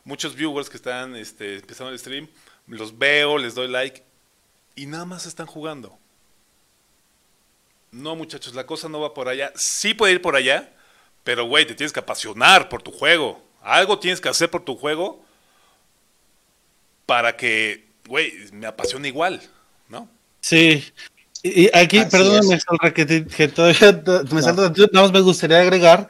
[0.05, 2.29] muchos viewers que están este, empezando el stream,
[2.67, 4.01] los veo, les doy like,
[4.75, 5.97] y nada más están jugando.
[7.91, 9.51] No, muchachos, la cosa no va por allá.
[9.55, 10.71] Sí puede ir por allá,
[11.23, 13.41] pero güey, te tienes que apasionar por tu juego.
[13.61, 15.23] Algo tienes que hacer por tu juego
[17.05, 19.41] para que, güey, me apasione igual,
[19.87, 20.09] ¿no?
[20.41, 20.83] Sí.
[21.41, 22.59] Y aquí, perdóname,
[22.93, 26.09] que, que, todavía me salta, nada más me gustaría agregar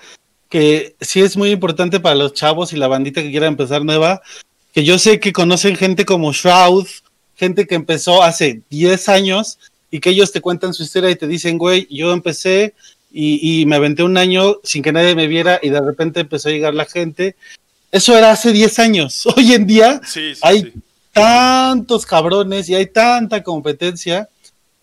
[0.50, 4.22] que sí es muy importante para los chavos y la bandita que quiera empezar nueva,
[4.74, 6.88] que yo sé que conocen gente como Shroud,
[7.36, 9.58] gente que empezó hace 10 años
[9.92, 12.74] y que ellos te cuentan su historia y te dicen, güey, yo empecé
[13.18, 16.52] y, me aventé un año sin que nadie me viera y de repente empezó a
[16.52, 17.38] llegar la gente.
[17.90, 19.26] Eso era hace 10 años.
[19.38, 20.02] Hoy en día
[20.42, 20.74] hay
[21.14, 24.28] tantos cabrones y hay tanta competencia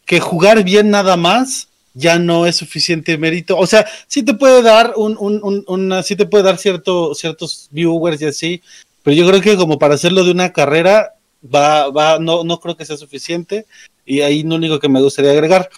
[0.06, 3.56] que jugar bien nada más ya no es suficiente mérito.
[3.56, 7.68] O sea, sí te puede dar un, un, una, sí te puede dar cierto, ciertos
[7.70, 8.62] viewers y así,
[9.02, 12.76] pero yo creo que como para hacerlo de una carrera, va, va, no, no creo
[12.76, 13.66] que sea suficiente.
[14.04, 15.68] Y ahí lo único que me gustaría agregar.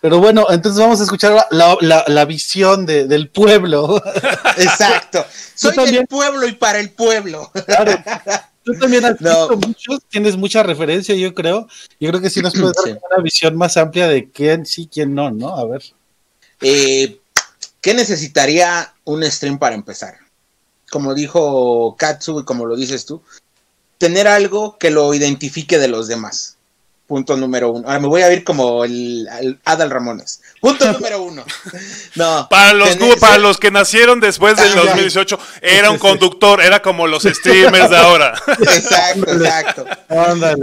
[0.00, 4.02] Pero bueno, entonces vamos a escuchar la, visión del pueblo.
[4.58, 5.24] Exacto.
[5.54, 7.50] Soy del pueblo y para el pueblo.
[7.66, 7.92] Claro.
[8.66, 11.68] Tú también has visto muchos, tienes mucha referencia, yo creo.
[12.00, 15.14] Yo creo que sí nos puedes dar una visión más amplia de quién sí, quién
[15.14, 15.56] no, ¿no?
[15.56, 15.84] A ver.
[16.60, 17.20] Eh,
[17.80, 20.16] ¿Qué necesitaría un stream para empezar?
[20.90, 23.22] Como dijo Katsu y como lo dices tú,
[23.98, 26.55] tener algo que lo identifique de los demás.
[27.06, 27.86] Punto número uno.
[27.86, 29.28] Ahora me voy a ver como el,
[29.64, 30.40] Adal Ramones.
[30.60, 31.44] Punto número uno.
[32.16, 32.48] No.
[32.50, 37.22] Para los, para los que nacieron después del 2018, era un conductor, era como los
[37.24, 38.34] streamers de ahora.
[38.58, 39.86] Exacto, exacto.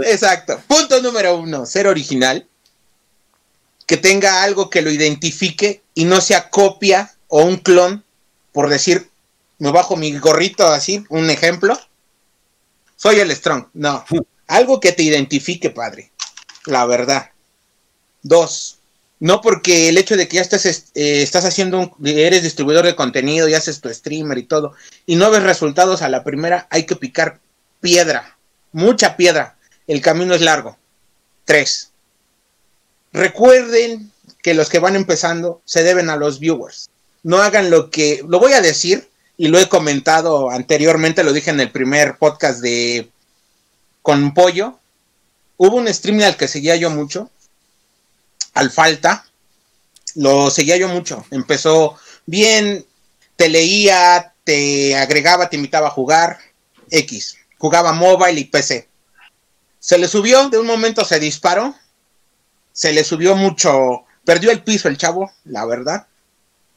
[0.04, 0.60] Exacto.
[0.66, 2.46] Punto número uno, ser original.
[3.86, 8.04] Que tenga algo que lo identifique y no sea copia o un clon.
[8.52, 9.10] Por decir,
[9.58, 11.78] me bajo mi gorrito así, un ejemplo.
[12.96, 13.68] Soy el Strong.
[13.72, 14.04] No.
[14.46, 16.10] Algo que te identifique, padre
[16.66, 17.30] la verdad.
[18.22, 18.78] Dos,
[19.20, 23.48] no porque el hecho de que ya estás, eh, estás haciendo, eres distribuidor de contenido
[23.48, 24.74] y haces tu streamer y todo,
[25.06, 27.38] y no ves resultados a la primera, hay que picar
[27.80, 28.36] piedra,
[28.72, 29.56] mucha piedra.
[29.86, 30.78] El camino es largo.
[31.44, 31.90] Tres,
[33.12, 34.10] recuerden
[34.42, 36.90] que los que van empezando se deben a los viewers.
[37.22, 41.50] No hagan lo que, lo voy a decir y lo he comentado anteriormente, lo dije
[41.50, 43.08] en el primer podcast de
[44.02, 44.78] con Pollo,
[45.56, 47.30] hubo un streamer al que seguía yo mucho,
[48.54, 49.26] al falta,
[50.14, 51.24] lo seguía yo mucho.
[51.30, 51.96] Empezó
[52.26, 52.86] bien,
[53.36, 56.38] te leía, te agregaba, te invitaba a jugar,
[56.90, 57.36] X.
[57.58, 58.88] Jugaba mobile y PC.
[59.80, 61.74] Se le subió, de un momento se disparó,
[62.72, 66.06] se le subió mucho, perdió el piso el chavo, la verdad.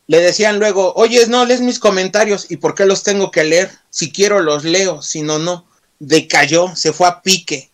[0.08, 3.72] Le decían luego, oye, no, lees mis comentarios, ¿y por qué los tengo que leer?
[3.90, 5.66] Si quiero los leo, si no, no.
[6.00, 7.67] Decayó, se fue a pique,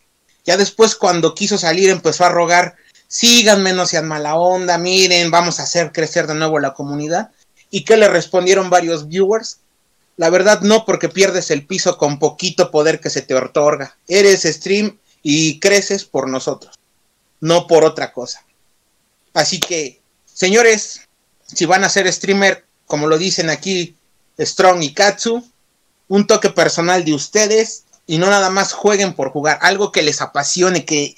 [0.46, 2.76] ya después cuando quiso salir empezó a rogar,
[3.08, 7.32] síganme, no sean mala onda, miren, vamos a hacer crecer de nuevo la comunidad.
[7.70, 9.60] ¿Y qué le respondieron varios viewers?
[10.18, 13.98] La verdad no, porque pierdes el piso con poquito poder que se te otorga.
[14.08, 16.76] Eres stream y creces por nosotros,
[17.39, 18.46] no por otra cosa.
[19.34, 21.02] Así que, señores,
[21.46, 23.96] si van a ser streamer, como lo dicen aquí
[24.39, 25.44] Strong y Katsu,
[26.08, 30.22] un toque personal de ustedes y no nada más jueguen por jugar, algo que les
[30.22, 31.16] apasione, que,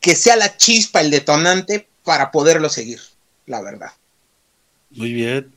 [0.00, 3.00] que sea la chispa, el detonante para poderlo seguir,
[3.44, 3.90] la verdad.
[4.92, 5.52] Muy bien.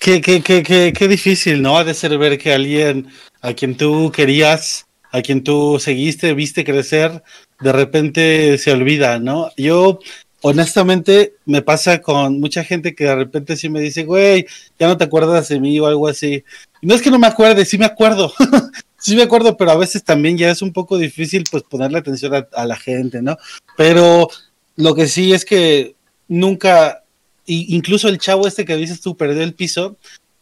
[0.00, 1.78] Qué, qué, qué, qué, difícil, ¿no?
[1.78, 3.06] Ha de ser ver que alguien
[3.40, 7.22] a quien tú querías, a quien tú seguiste, viste crecer,
[7.60, 9.52] de repente se olvida, ¿no?
[9.56, 10.00] Yo,
[10.40, 14.44] honestamente, me pasa con mucha gente que de repente sí me dice, güey,
[14.76, 16.42] ya no te acuerdas de mí o algo así.
[16.82, 18.32] no es que no me acuerde, sí me acuerdo.
[19.04, 22.34] sí me acuerdo, pero a veces también ya es un poco difícil pues ponerle atención
[22.34, 23.36] a, a la gente, ¿no?
[23.76, 24.28] Pero
[24.76, 25.94] lo que sí es que
[26.26, 27.04] nunca
[27.46, 29.96] incluso el chavo este que dices tú perdió el piso,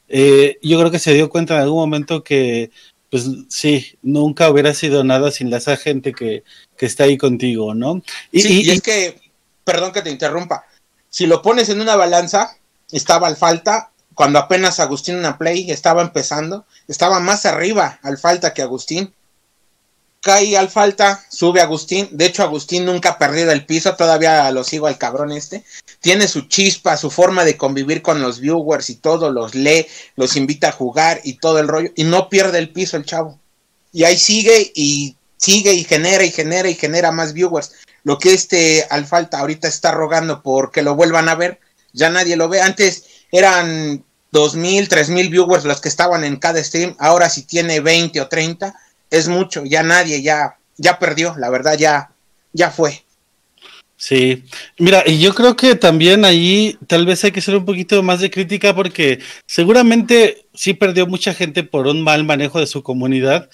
[0.08, 2.70] eh, yo creo que se dio cuenta en algún momento que,
[3.10, 6.44] pues sí, nunca hubiera sido nada sin esa gente que,
[6.76, 8.02] que está ahí contigo, ¿no?
[8.30, 9.20] Y, sí, y, es que,
[9.64, 10.64] perdón que te interrumpa,
[11.08, 12.56] si lo pones en una balanza,
[12.90, 18.18] estaba al falta, cuando apenas Agustín en la play estaba empezando, estaba más arriba al
[18.18, 19.12] falta que Agustín
[20.22, 22.08] cae al falta, sube Agustín.
[22.12, 25.64] De hecho, Agustín nunca ha perdido el piso, todavía lo sigo al cabrón este.
[26.00, 29.86] Tiene su chispa, su forma de convivir con los viewers y todo, los lee,
[30.16, 31.90] los invita a jugar y todo el rollo.
[31.96, 33.38] Y no pierde el piso el chavo.
[33.92, 37.72] Y ahí sigue y sigue y genera y genera y genera más viewers.
[38.04, 41.58] Lo que este al falta ahorita está rogando porque lo vuelvan a ver,
[41.92, 42.60] ya nadie lo ve.
[42.60, 47.42] Antes eran dos mil, tres mil viewers los que estaban en cada stream, ahora si
[47.42, 48.74] tiene 20 o 30
[49.10, 52.10] es mucho, ya nadie, ya, ya perdió, la verdad, ya,
[52.52, 53.02] ya fue.
[53.96, 54.42] Sí,
[54.78, 58.20] mira, y yo creo que también ahí tal vez hay que ser un poquito más
[58.20, 63.48] de crítica porque seguramente sí perdió mucha gente por un mal manejo de su comunidad,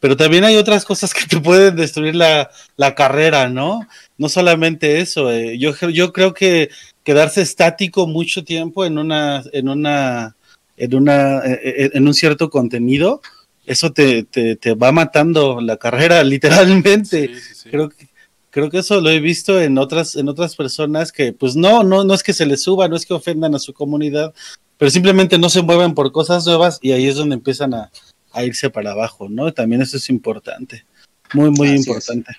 [0.00, 3.88] pero también hay otras cosas que te pueden destruir la, la carrera, ¿no?
[4.18, 6.68] No solamente eso, eh, yo, yo creo que
[7.04, 10.36] quedarse estático mucho tiempo en una, en una,
[10.76, 13.20] en una, eh, en un cierto contenido,
[13.66, 17.30] eso te, te, te, va matando la carrera, literalmente.
[17.70, 18.08] Creo que
[18.54, 22.04] creo que eso lo he visto en otras, en otras personas que, pues no, no,
[22.04, 24.32] no es que se les suba, no es que ofendan a su comunidad,
[24.78, 27.90] pero simplemente no se mueven por cosas nuevas y ahí es donde empiezan a,
[28.30, 29.52] a irse para abajo, ¿no?
[29.52, 30.86] También eso es importante,
[31.32, 32.30] muy, muy importante.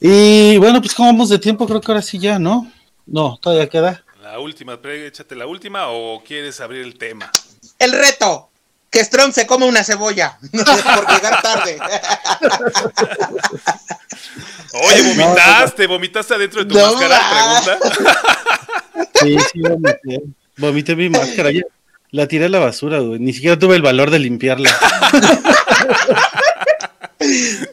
[0.00, 2.68] Y bueno, pues como vamos de tiempo, creo que ahora sí ya, ¿no?
[3.10, 4.04] No, todavía queda.
[4.22, 7.32] La última, échate la última o quieres abrir el tema.
[7.78, 8.50] El reto
[8.88, 11.78] que Strong se come una cebolla por llegar tarde.
[14.72, 17.20] Oye, vomitaste, vomitaste adentro de tu máscara,
[17.64, 17.78] pregunta.
[19.20, 20.22] Sí, sí, vomité.
[20.56, 21.50] Vomité mi máscara.
[22.10, 23.18] La tiré a la basura, güey.
[23.18, 24.70] Ni siquiera tuve el valor de limpiarla.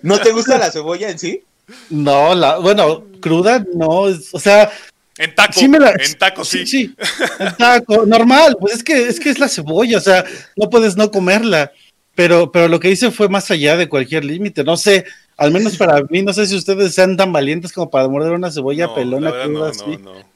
[0.02, 1.44] ¿No te gusta la cebolla en sí?
[1.90, 4.72] No, la, bueno, cruda no, o sea,
[5.18, 6.65] en taco, sí en taco sí.
[6.65, 6.95] sí.
[7.39, 10.95] en taco, normal, pues es que, es que es la cebolla, o sea, no puedes
[10.95, 11.72] no comerla.
[12.15, 14.63] Pero, pero lo que hice fue más allá de cualquier límite.
[14.63, 15.05] No sé,
[15.38, 18.51] al menos para mí, no sé si ustedes sean tan valientes como para morder una
[18.51, 19.97] cebolla pelona cruda así.
[19.97, 20.28] No, no.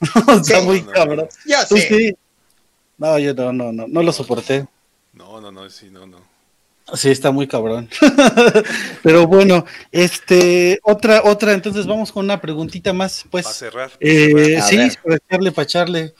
[0.36, 1.28] Está muy cabrón.
[1.46, 2.14] Ya sí.
[2.98, 4.66] No, yo no, no, no, no lo soporté.
[5.14, 6.18] No, no, no, sí, no, no.
[6.94, 7.88] Sí, está muy cabrón.
[9.02, 13.44] Pero bueno, este, otra, otra, entonces vamos con una preguntita más, pues.
[13.44, 13.90] Para cerrar.
[14.00, 16.14] Eh, sí, para echarle, para echarle.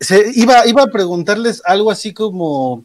[0.00, 2.84] Se, iba, iba a preguntarles algo así como,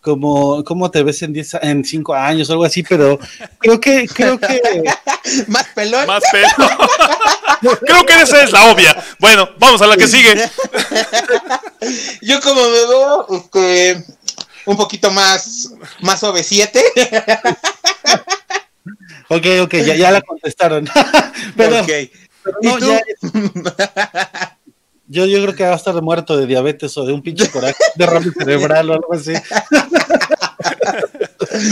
[0.00, 2.82] como, ¿cómo te ves en diez, en cinco años o algo así?
[2.82, 3.18] Pero
[3.58, 4.60] creo que, creo que.
[5.48, 6.06] Más pelón.
[6.06, 6.50] Más pelón.
[7.80, 8.96] creo que esa es la obvia.
[9.18, 10.34] Bueno, vamos a la que sigue.
[12.22, 14.04] Yo como me veo, este
[14.68, 16.78] un poquito más, más OV7.
[19.28, 20.86] ok, ok, ya, ya la contestaron.
[21.56, 22.12] pero, okay.
[22.60, 23.00] no, ya,
[25.08, 27.78] yo, yo creo que va a estar muerto de diabetes o de un pinche coraje,
[27.96, 29.32] de derrame cerebral o algo así.
[29.32, 29.40] de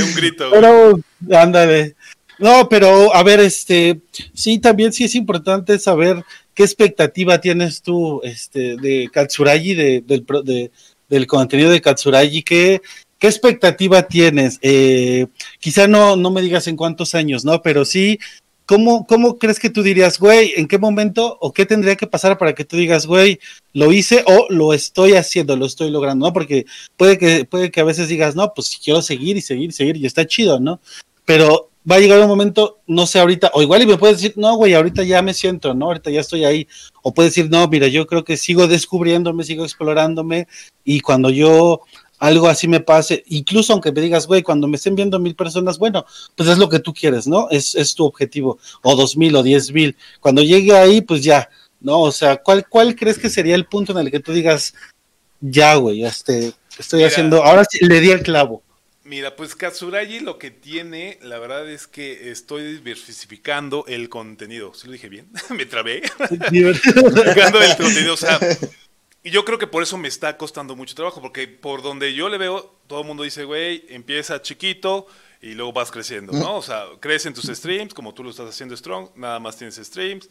[0.02, 0.48] un grito.
[0.50, 0.98] Pero,
[1.32, 1.96] ándale.
[2.38, 4.00] No, pero a ver, este,
[4.32, 6.24] sí, también sí es importante saber
[6.54, 10.70] qué expectativa tienes tú, este, de Katsuragi, de,
[11.08, 12.82] del contenido de Katsuragi, ¿qué,
[13.18, 14.58] qué expectativa tienes?
[14.62, 15.26] Eh,
[15.60, 17.62] quizá no, no me digas en cuántos años, ¿no?
[17.62, 18.18] Pero sí,
[18.66, 22.36] ¿cómo, ¿cómo crees que tú dirías, güey, en qué momento o qué tendría que pasar
[22.36, 23.38] para que tú digas, güey,
[23.72, 26.32] lo hice o lo estoy haciendo, lo estoy logrando, ¿no?
[26.32, 29.72] Porque puede que, puede que a veces digas, no, pues quiero seguir y seguir y
[29.72, 30.80] seguir y está chido, ¿no?
[31.24, 34.34] Pero va a llegar un momento, no sé ahorita, o igual y me puedes decir,
[34.36, 35.86] no, güey, ahorita ya me siento, ¿no?
[35.86, 36.66] Ahorita ya estoy ahí.
[37.02, 40.48] O puedes decir, no, mira, yo creo que sigo descubriéndome, sigo explorándome,
[40.84, 41.82] y cuando yo
[42.18, 45.78] algo así me pase, incluso aunque me digas, güey, cuando me estén viendo mil personas,
[45.78, 47.48] bueno, pues es lo que tú quieres, ¿no?
[47.50, 49.96] Es, es tu objetivo, o dos mil o diez mil.
[50.20, 51.48] Cuando llegue ahí, pues ya,
[51.80, 52.00] ¿no?
[52.00, 54.74] O sea, ¿cuál, ¿cuál crees que sería el punto en el que tú digas,
[55.40, 58.62] ya, güey, este, estoy haciendo, ahora sí le di el clavo?
[59.06, 64.74] Mira, pues Katsuragi lo que tiene, la verdad es que estoy diversificando el contenido.
[64.74, 65.30] ¿Sí lo dije bien?
[65.50, 66.02] me trabé.
[66.50, 68.40] diversificando el contenido, o sea,
[69.22, 72.28] y yo creo que por eso me está costando mucho trabajo, porque por donde yo
[72.28, 75.06] le veo, todo el mundo dice, güey, empieza chiquito
[75.40, 76.56] y luego vas creciendo, ¿no?
[76.56, 79.76] O sea, crece en tus streams, como tú lo estás haciendo Strong, nada más tienes
[79.76, 80.28] streams.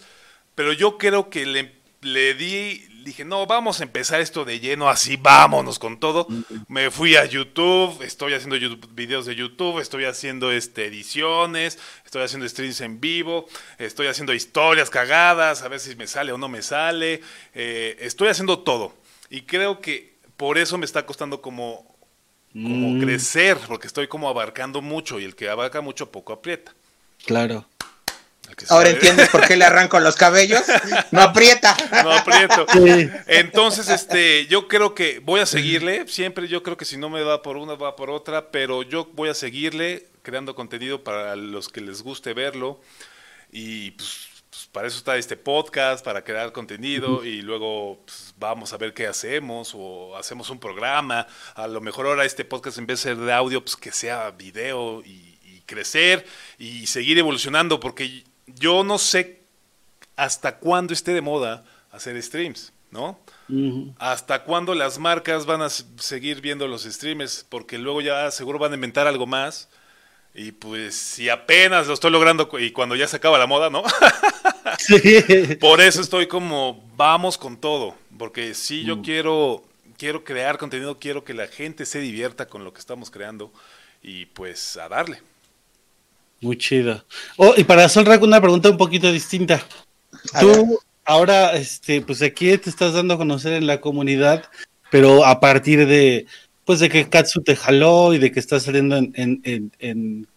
[0.55, 4.89] Pero yo creo que le, le di, dije, no, vamos a empezar esto de lleno,
[4.89, 6.27] así vámonos con todo.
[6.67, 8.57] Me fui a YouTube, estoy haciendo
[8.91, 14.89] videos de YouTube, estoy haciendo este, ediciones, estoy haciendo streams en vivo, estoy haciendo historias
[14.89, 17.21] cagadas, a ver si me sale o no me sale.
[17.53, 18.93] Eh, estoy haciendo todo.
[19.29, 21.95] Y creo que por eso me está costando como,
[22.53, 23.01] como mm.
[23.01, 26.73] crecer, porque estoy como abarcando mucho y el que abarca mucho poco aprieta.
[27.25, 27.65] Claro.
[28.69, 30.61] Ahora entiendes por qué le arranco los cabellos.
[31.11, 31.75] No aprieta.
[32.03, 32.65] No aprieto.
[33.27, 36.07] Entonces, este, yo creo que voy a seguirle.
[36.07, 38.51] Siempre yo creo que si no me va por una, va por otra.
[38.51, 42.81] Pero yo voy a seguirle creando contenido para los que les guste verlo.
[43.51, 47.23] Y pues, pues para eso está este podcast, para crear contenido.
[47.23, 49.73] Y luego pues, vamos a ver qué hacemos.
[49.75, 51.27] O hacemos un programa.
[51.55, 54.31] A lo mejor ahora este podcast en vez de ser de audio, pues que sea
[54.31, 56.25] video y, y crecer
[56.57, 57.79] y seguir evolucionando.
[57.79, 59.41] Porque yo no sé
[60.15, 63.19] hasta cuándo esté de moda hacer streams, ¿no?
[63.99, 68.71] Hasta cuándo las marcas van a seguir viendo los streamers, porque luego ya seguro van
[68.71, 69.69] a inventar algo más.
[70.33, 73.83] Y pues si apenas lo estoy logrando y cuando ya se acaba la moda, ¿no?
[74.79, 74.97] sí.
[75.59, 79.01] Por eso estoy como, vamos con todo, porque si yo mm.
[79.01, 79.63] quiero,
[79.97, 83.53] quiero crear contenido, quiero que la gente se divierta con lo que estamos creando
[84.03, 85.21] y pues a darle.
[86.41, 87.03] Muy chido.
[87.37, 89.65] Oh, y para Solrak una pregunta un poquito distinta.
[90.39, 94.43] Tú ahora, este, pues aquí te estás dando a conocer en la comunidad,
[94.91, 96.25] pero a partir de,
[96.65, 100.27] pues de que Katsu te jaló y de que estás saliendo en, en, en,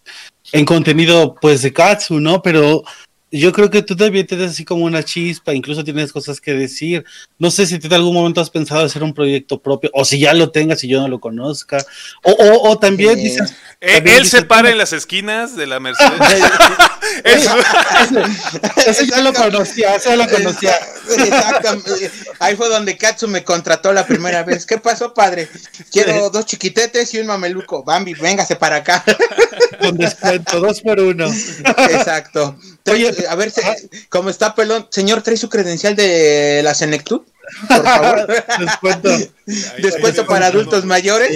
[0.52, 2.42] en contenido, pues de Katsu, ¿no?
[2.42, 2.84] Pero
[3.30, 7.04] yo creo que tú también tienes así como una chispa, incluso tienes cosas que decir.
[7.38, 10.18] No sé si tú en algún momento has pensado hacer un proyecto propio, o si
[10.18, 11.78] ya lo tengas y yo no lo conozca.
[12.22, 13.54] O, o, también dices.
[13.80, 16.18] Eh, él se para en las esquinas de la Mercedes.
[17.24, 17.50] eso.
[18.86, 20.76] eso ya lo conocía, eso lo conocía.
[21.08, 22.10] Exactamente.
[22.40, 24.66] Ahí fue donde Katsu me contrató la primera vez.
[24.66, 25.48] ¿Qué pasó, padre?
[25.92, 27.84] Quiero dos chiquitetes y un mameluco.
[27.84, 29.04] Bambi, véngase para acá.
[29.80, 31.28] Con descuento, dos por uno.
[31.28, 32.58] Exacto.
[32.90, 33.76] Oye, a ver, ah.
[34.08, 34.88] ¿cómo está pelón?
[34.90, 37.22] Señor, ¿trae su credencial de la Senectud?
[37.68, 38.26] Por favor.
[38.58, 39.10] Descuento.
[39.78, 41.30] Descuento para adultos mayores.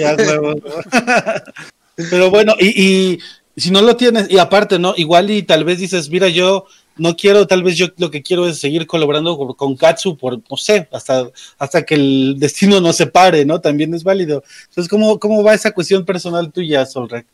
[1.95, 3.19] Pero bueno, y, y,
[3.55, 4.93] si no lo tienes, y aparte, ¿no?
[4.97, 6.65] Igual y tal vez dices, mira, yo
[6.97, 10.57] no quiero, tal vez yo lo que quiero es seguir colaborando con, Katsu por, no
[10.57, 13.61] sé, hasta, hasta que el destino nos separe, ¿no?
[13.61, 14.43] También es válido.
[14.69, 17.25] Entonces, ¿cómo, cómo va esa cuestión personal tuya, Solrek?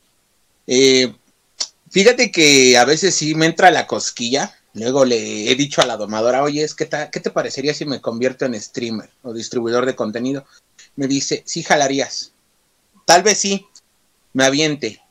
[0.67, 1.13] Eh,
[1.91, 4.55] Fíjate que a veces sí me entra la cosquilla.
[4.73, 8.01] Luego le he dicho a la domadora, oye, es que ¿qué te parecería si me
[8.01, 10.45] convierto en streamer o distribuidor de contenido?
[10.95, 12.33] Me dice, sí jalarías.
[13.05, 13.65] Tal vez sí,
[14.33, 15.01] me aviente.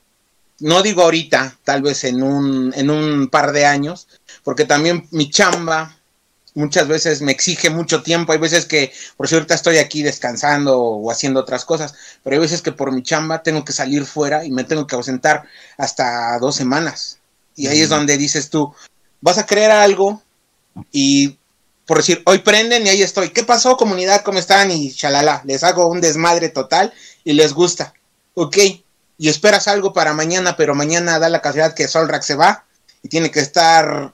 [0.59, 4.07] No digo ahorita, tal vez en un, en un par de años,
[4.43, 5.95] porque también mi chamba
[6.53, 8.33] muchas veces me exige mucho tiempo.
[8.33, 11.93] Hay veces que, por cierto, estoy aquí descansando o haciendo otras cosas,
[12.23, 14.95] pero hay veces que por mi chamba tengo que salir fuera y me tengo que
[14.95, 15.43] ausentar
[15.77, 17.19] hasta dos semanas.
[17.55, 18.73] Y ahí es donde dices tú,
[19.21, 20.21] vas a creer algo
[20.91, 21.37] y
[21.85, 23.29] por decir, hoy prenden y ahí estoy.
[23.29, 24.21] ¿Qué pasó, comunidad?
[24.21, 24.69] ¿Cómo están?
[24.69, 26.93] Y chalala, les hago un desmadre total
[27.23, 27.93] y les gusta.
[28.35, 28.57] Ok,
[29.19, 32.65] y esperas algo para mañana, pero mañana da la casualidad que Solrak se va
[33.03, 34.13] y tiene que estar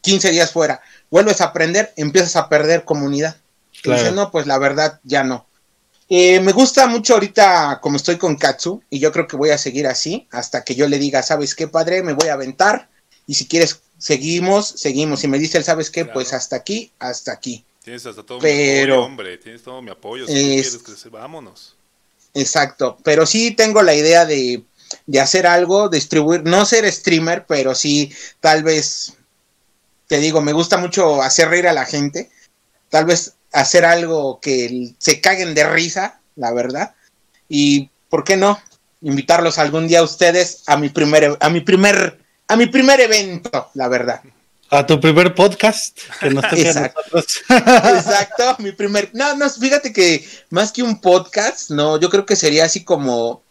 [0.00, 0.80] 15 días fuera
[1.10, 3.36] vuelves a aprender, empiezas a perder comunidad.
[3.82, 4.12] Claro.
[4.12, 5.46] no, pues la verdad ya no.
[6.08, 9.58] Eh, me gusta mucho ahorita como estoy con Katsu y yo creo que voy a
[9.58, 12.02] seguir así hasta que yo le diga, ¿sabes qué, padre?
[12.02, 12.88] Me voy a aventar
[13.26, 15.20] y si quieres seguimos, seguimos.
[15.20, 16.04] Si me dice él, ¿sabes qué?
[16.04, 17.64] Pues hasta aquí, hasta aquí.
[17.82, 20.26] Tienes hasta todo mi apoyo, hombre, tienes todo mi apoyo.
[20.26, 21.76] Si quieres crecer, vámonos.
[22.36, 24.62] Exacto, pero sí tengo la idea de,
[25.06, 29.14] de hacer algo, distribuir, no ser streamer, pero sí tal vez
[30.06, 32.30] te digo, me gusta mucho hacer reír a la gente,
[32.90, 36.94] tal vez hacer algo que se caguen de risa, la verdad,
[37.48, 38.60] y ¿por qué no?
[39.00, 43.70] Invitarlos algún día a ustedes a mi primer, a mi primer a mi primer evento,
[43.72, 44.20] la verdad.
[44.70, 47.00] A tu primer podcast, que nos toque Exacto.
[47.00, 47.42] a nosotros.
[47.48, 49.10] Exacto, mi primer.
[49.12, 53.42] No, no, fíjate que más que un podcast, no, yo creo que sería así como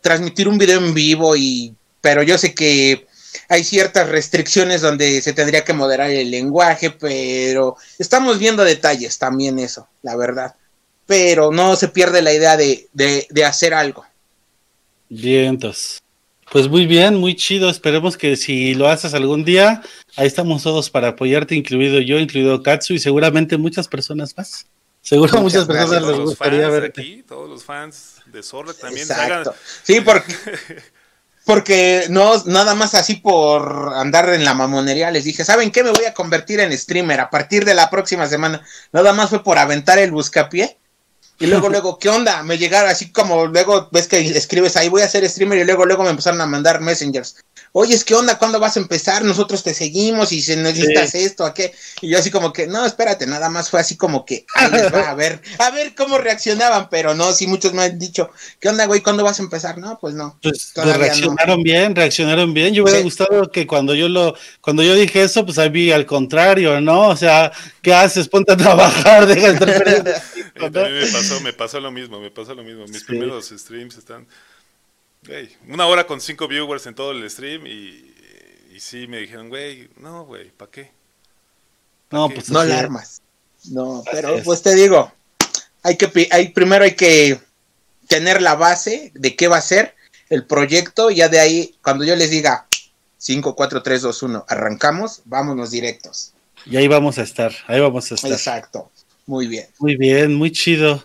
[0.00, 1.74] transmitir un video en vivo y.
[2.00, 3.06] Pero yo sé que
[3.48, 9.58] hay ciertas restricciones donde se tendría que moderar el lenguaje, pero estamos viendo detalles también
[9.58, 10.56] eso, la verdad.
[11.06, 14.04] Pero no se pierde la idea de, de, de hacer algo.
[15.08, 16.01] Vientos.
[16.52, 17.70] Pues muy bien, muy chido.
[17.70, 19.80] Esperemos que si lo haces algún día,
[20.16, 24.66] ahí estamos todos para apoyarte, incluido yo, incluido Katsu y seguramente muchas personas más.
[25.00, 27.00] Seguro Muchas muchas personas les gustaría verte.
[27.00, 29.02] aquí, todos los fans de Zorro también.
[29.06, 29.50] Exacto.
[29.50, 30.32] hagan- Sí, porque,
[31.46, 35.82] porque no, nada más así por andar en la mamonería les dije, ¿saben qué?
[35.82, 38.62] Me voy a convertir en streamer a partir de la próxima semana.
[38.92, 40.76] Nada más fue por aventar el buscapié.
[41.42, 42.42] Y luego, luego, ¿qué onda?
[42.42, 45.84] Me llegaron así como luego ves que escribes ahí, voy a ser streamer y luego,
[45.84, 47.36] luego me empezaron a mandar messengers.
[47.74, 48.38] Oye, ¿qué onda?
[48.38, 49.24] ¿Cuándo vas a empezar?
[49.24, 51.72] Nosotros te seguimos y si necesitas esto, ¿a qué?
[52.02, 54.92] Y yo así como que, no, espérate, nada más fue así como que, ahí les
[54.92, 58.30] va a ver, a ver cómo reaccionaban, pero no, sí, muchos me han dicho,
[58.60, 59.00] ¿qué onda, güey?
[59.00, 59.78] ¿Cuándo vas a empezar?
[59.78, 60.38] No, pues no.
[60.42, 62.74] Pues, pues reaccionaron bien, reaccionaron bien.
[62.74, 63.04] Yo hubiera Sí.
[63.04, 67.08] gustado que cuando yo lo, cuando yo dije eso, pues ahí al contrario, ¿no?
[67.08, 67.52] O sea,
[67.82, 68.28] ¿qué haces?
[68.28, 70.10] Ponte a trabajar, deja de estar perdiendo
[70.60, 70.70] ¿no?
[70.90, 72.86] me pasó, me pasó lo mismo, me pasó lo mismo.
[72.86, 73.04] Mis Sí.
[73.06, 74.26] primeros streams están.
[75.26, 78.14] güey, una hora con cinco viewers en todo el stream y,
[78.74, 80.90] y sí me dijeron, güey, no, güey, ¿para qué?
[82.10, 82.36] No, ¿Qué?
[82.36, 82.74] pues No así es.
[82.74, 83.22] alarmas.
[83.70, 84.44] No, Así pero es.
[84.44, 85.12] pues te digo,
[85.82, 87.40] hay que pi- hay, primero hay que
[88.08, 89.94] tener la base de qué va a ser
[90.28, 92.66] el proyecto, y ya de ahí, cuando yo les diga
[93.18, 96.32] 5, 4, 3, 2, 1, arrancamos, vámonos directos.
[96.66, 98.30] Y ahí vamos a estar, ahí vamos a estar.
[98.30, 98.90] Exacto.
[99.26, 99.66] Muy bien.
[99.78, 101.04] Muy bien, muy chido.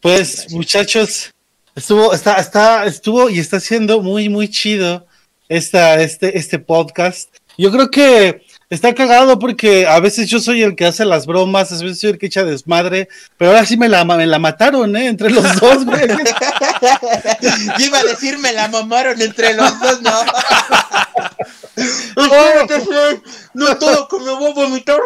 [0.00, 1.30] Pues, muchachos,
[1.74, 5.06] estuvo, está, está, estuvo y está siendo muy, muy chido
[5.48, 7.28] esta, este, este podcast.
[7.58, 11.70] Yo creo que está cagado porque a veces yo soy el que hace las bromas,
[11.72, 14.96] a veces soy el que echa desmadre, pero ahora sí me la, me la mataron,
[14.96, 15.08] ¿eh?
[15.08, 16.08] Entre los dos, güey.
[17.78, 20.10] Yo iba a decir, me la mamaron entre los dos, no.
[21.76, 23.22] Espérate,
[23.54, 25.00] no todo que me voy a vomitar.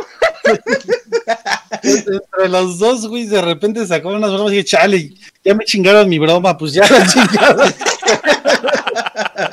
[1.83, 6.09] Entre los dos, güey, de repente sacaron unas bromas y dije, chale, ya me chingaron
[6.09, 7.75] mi broma, pues ya la chingaron.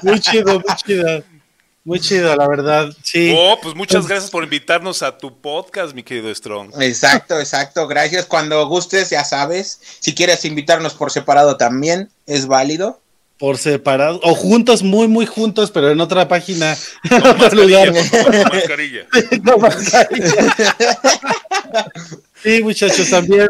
[0.04, 1.24] muy chido, muy chido.
[1.84, 2.90] Muy chido, la verdad.
[3.02, 3.34] Sí.
[3.36, 6.80] Oh, pues muchas gracias por invitarnos a tu podcast, mi querido Strong.
[6.80, 7.88] Exacto, exacto.
[7.88, 8.28] Gracias.
[8.28, 9.82] Cuando gustes, ya sabes.
[10.00, 13.02] Si quieres invitarnos por separado también, es válido.
[13.42, 16.78] Por separado, o juntos, muy, muy juntos, pero en otra página,
[17.10, 17.92] en Con otro lugar.
[17.92, 19.08] mascarilla,
[19.44, 20.56] con mascarilla.
[22.44, 23.50] Sí, muchachos, también,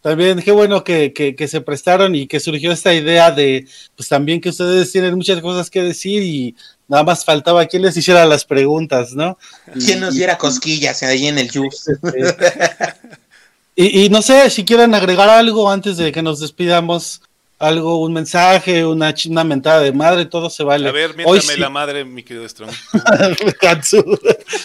[0.00, 3.66] también, qué bueno que, que, que se prestaron y que surgió esta idea de,
[3.96, 6.54] pues también que ustedes tienen muchas cosas que decir y
[6.86, 9.38] nada más faltaba quien les hiciera las preguntas, ¿no?
[9.84, 11.94] ¿Quién nos diera cosquillas ahí en el juice?
[13.74, 17.22] Y, y no sé si quieren agregar algo antes de que nos despidamos,
[17.62, 20.88] algo, un mensaje, una, una mentada de madre, todo se vale.
[20.88, 21.60] A ver, Hoy miéntame sí.
[21.60, 22.70] la madre, mi querido Strong.
[23.60, 24.04] Katsu.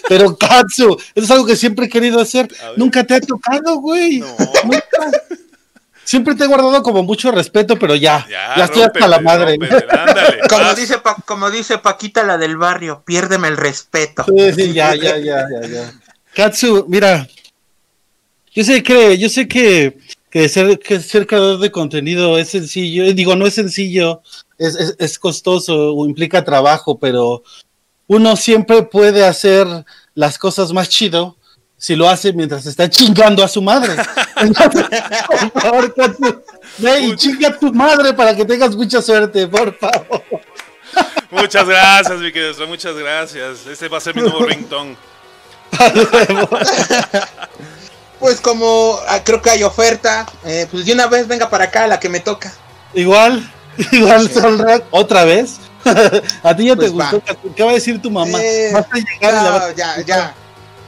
[0.08, 2.48] Pero Katsu, eso es algo que siempre he querido hacer.
[2.76, 4.18] Nunca te ha tocado, güey.
[4.18, 4.36] No.
[4.64, 4.82] Nunca.
[6.04, 9.58] Siempre te he guardado como mucho respeto, pero ya, ya, Ya, estoy hasta la madre.
[9.90, 10.38] ándale.
[10.48, 14.24] Como dice, Pa- como dice Paquita, la del barrio, piérdeme el respeto.
[14.26, 15.92] Sí, sí, ya, ya, ya, ya, ya.
[16.34, 17.28] Katsu, mira,
[18.54, 19.98] yo sé que, yo sé que,
[20.30, 24.22] que ser, que ser creador de contenido es sencillo, eh, digo, no es sencillo,
[24.58, 27.42] es, es, es costoso o implica trabajo, pero
[28.06, 29.66] uno siempre puede hacer
[30.14, 31.36] las cosas más chido
[31.78, 33.94] si lo hace mientras está chingando a su madre.
[34.36, 34.84] Entonces,
[35.52, 35.94] por favor,
[36.78, 40.22] ve y chinga a tu madre para que tengas mucha suerte, por favor.
[41.30, 43.66] Muchas gracias, mi querido muchas gracias.
[43.66, 44.96] Este va a ser mi nuevo ringtone.
[48.18, 51.86] Pues como ah, creo que hay oferta, eh, pues de una vez venga para acá
[51.86, 52.52] la que me toca.
[52.94, 53.48] Igual,
[53.92, 54.40] igual, Sí.
[54.40, 55.56] Solrak, otra vez.
[56.42, 57.22] a ti ya te Pues gustó.
[57.54, 58.38] ¿Qué va a decir tu mamá?
[58.42, 60.34] Eh, Vas a llegar y la vas No, a- ya, ya.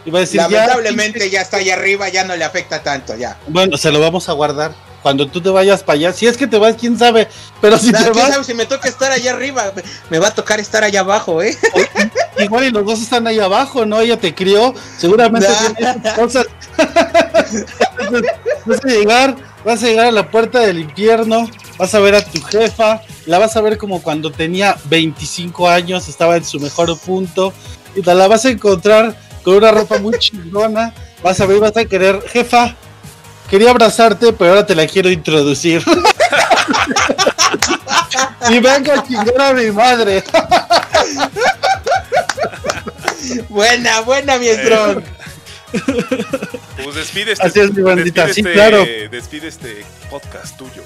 [0.05, 3.15] y va a decir, ya, Lamentablemente ya está allá arriba, ya no le afecta tanto,
[3.17, 3.37] ya.
[3.47, 4.73] Bueno, se lo vamos a guardar.
[5.03, 7.27] Cuando tú te vayas para allá, si es que te vas, quién sabe.
[7.61, 9.73] Pero si Nah, te ¿Quién vas, sabe si me toca estar allá arriba?
[10.11, 11.57] Me- va a tocar estar allá abajo, ¿eh?
[12.39, 14.01] igual y los dos están ahí abajo, ¿no?
[14.01, 15.49] Ella te crió, seguramente
[15.81, 16.15] Nah.
[16.17, 16.47] cosas.
[17.99, 18.33] Entonces,
[18.67, 21.49] vas a llegar, vas a llegar a la puerta del infierno,
[21.79, 26.09] vas a ver a tu jefa, la vas a ver como cuando tenía 25 años,
[26.09, 27.53] estaba en su mejor punto,
[27.95, 31.77] y te la vas a encontrar con una ropa muy chingona, vas a ver, vas
[31.77, 32.77] a querer, jefa,
[33.51, 35.83] quería abrazarte, pero ahora te la quiero introducir.
[38.49, 40.23] y venga a chingar a mi madre.
[43.49, 45.03] buena, buena, mi Strong.
[46.83, 48.85] Pues despide este, Así es, mi bandita, despide sí, este- claro.
[49.11, 50.83] Despide este podcast tuyo.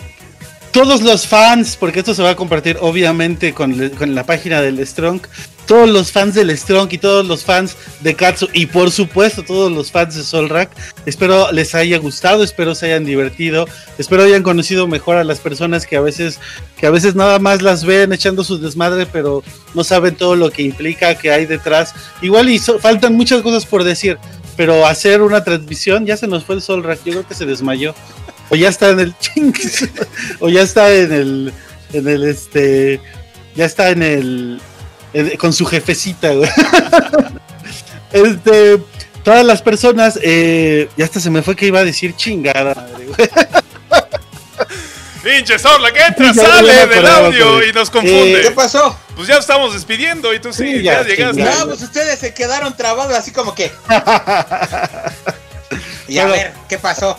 [0.73, 4.61] todos los fans, porque esto se va a compartir obviamente con, le- con la página
[4.61, 5.21] del Strong,
[5.67, 9.73] todos los fans del Strong y todos los fans de Katsu y por supuesto todos
[9.73, 10.71] los fans de Solrak,
[11.07, 13.67] espero les haya gustado, espero se hayan divertido,
[13.99, 16.39] espero hayan conocido mejor a las personas que a veces
[16.77, 19.43] que a veces nada más las ven echando su desmadre, pero
[19.75, 21.95] no saben todo lo que implica que hay detrás.
[22.23, 24.19] Igual y faltan muchas cosas por decir,
[24.57, 27.95] pero hacer una transmisión ya se nos fue el Solrak, yo creo que se desmayó.
[28.51, 29.15] O ya está en el
[30.41, 31.53] o ya está en el.
[31.93, 33.01] En el este.
[33.55, 34.61] Ya está en el.
[35.15, 36.51] En- con su jefecita, güey.
[38.13, 38.79] este.
[39.23, 40.19] Todas las personas.
[40.23, 43.29] Eh, ya hasta se me fue que iba a decir chingada, madre, güey.
[45.23, 48.41] Pinche Sorla, que entra, sale del audio y nos Eh, confunde.
[48.43, 48.95] ¿Qué pasó?
[49.17, 51.43] Pues ya estamos despidiendo y tú sí, Sí, ya, ya, llegaste.
[51.43, 53.73] No, pues ustedes se quedaron trabados así como que.
[56.07, 57.19] Y a Pero- ver, ¿qué pasó?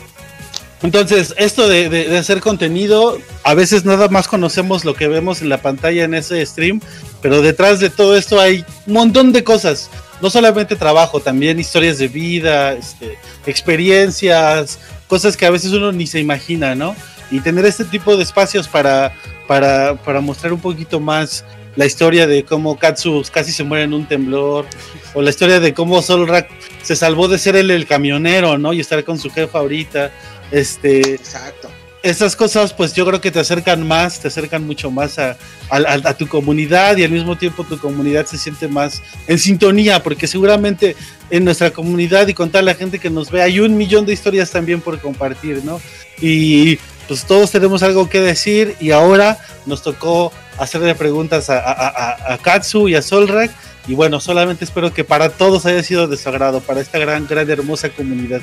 [0.83, 5.41] Entonces, esto de, de- de hacer contenido, a veces nada más conocemos lo que vemos
[5.41, 6.79] en la pantalla en ese stream,
[7.25, 9.89] pero detrás de todo esto hay un montón de cosas.
[10.21, 13.17] No solamente trabajo, también historias de vida, este,
[13.47, 16.95] experiencias, cosas que a veces uno ni se imagina, ¿no?
[17.31, 19.11] Y tener este tipo de espacios para,
[19.47, 21.43] para, para mostrar un poquito más
[21.75, 24.67] la historia de cómo Katsu casi se muere en un temblor,
[25.15, 26.47] o la historia de cómo Solrak
[26.83, 28.71] se salvó de ser el camionero, ¿no?
[28.71, 30.11] Y estar con su jefa ahorita.
[30.51, 31.71] Este, Exacto.
[32.05, 35.35] Esas cosas, pues yo creo que te acercan más, te acercan mucho más a,
[35.69, 40.27] a- tu comunidad y al mismo tiempo tu comunidad se siente más en sintonía, porque
[40.27, 40.95] seguramente
[41.31, 44.13] en nuestra comunidad y con toda la gente que nos ve hay un millón de
[44.13, 45.81] historias también por compartir, ¿no?
[46.21, 46.77] Y
[47.07, 52.95] pues todos tenemos algo que decir y ahora nos tocó hacerle preguntas a Katsu y
[52.95, 53.51] a Solrak.
[53.87, 57.27] Y bueno, solamente espero que para todos haya sido de su agrado, para esta gran,
[57.27, 58.41] gran, hermosa comunidad.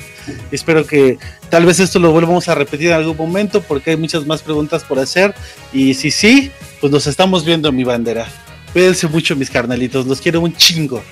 [0.51, 1.17] Espero que
[1.49, 4.83] Tal vez esto lo volvamos a repetir en algún momento porque hay muchas más preguntas
[4.83, 5.35] por hacer.
[5.73, 8.25] Y si sí, pues nos estamos viendo mi bandera.
[8.71, 11.03] Cuídense mucho mis carnalitos, los quiero un chingo.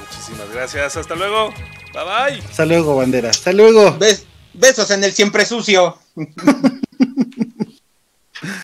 [0.00, 0.96] Muchísimas gracias.
[0.96, 1.50] Hasta luego.
[1.92, 2.02] Bye
[2.38, 2.42] bye.
[2.48, 3.98] Hasta luego bandera, hasta luego.
[3.98, 4.24] Bes-
[4.54, 5.98] besos en el siempre sucio.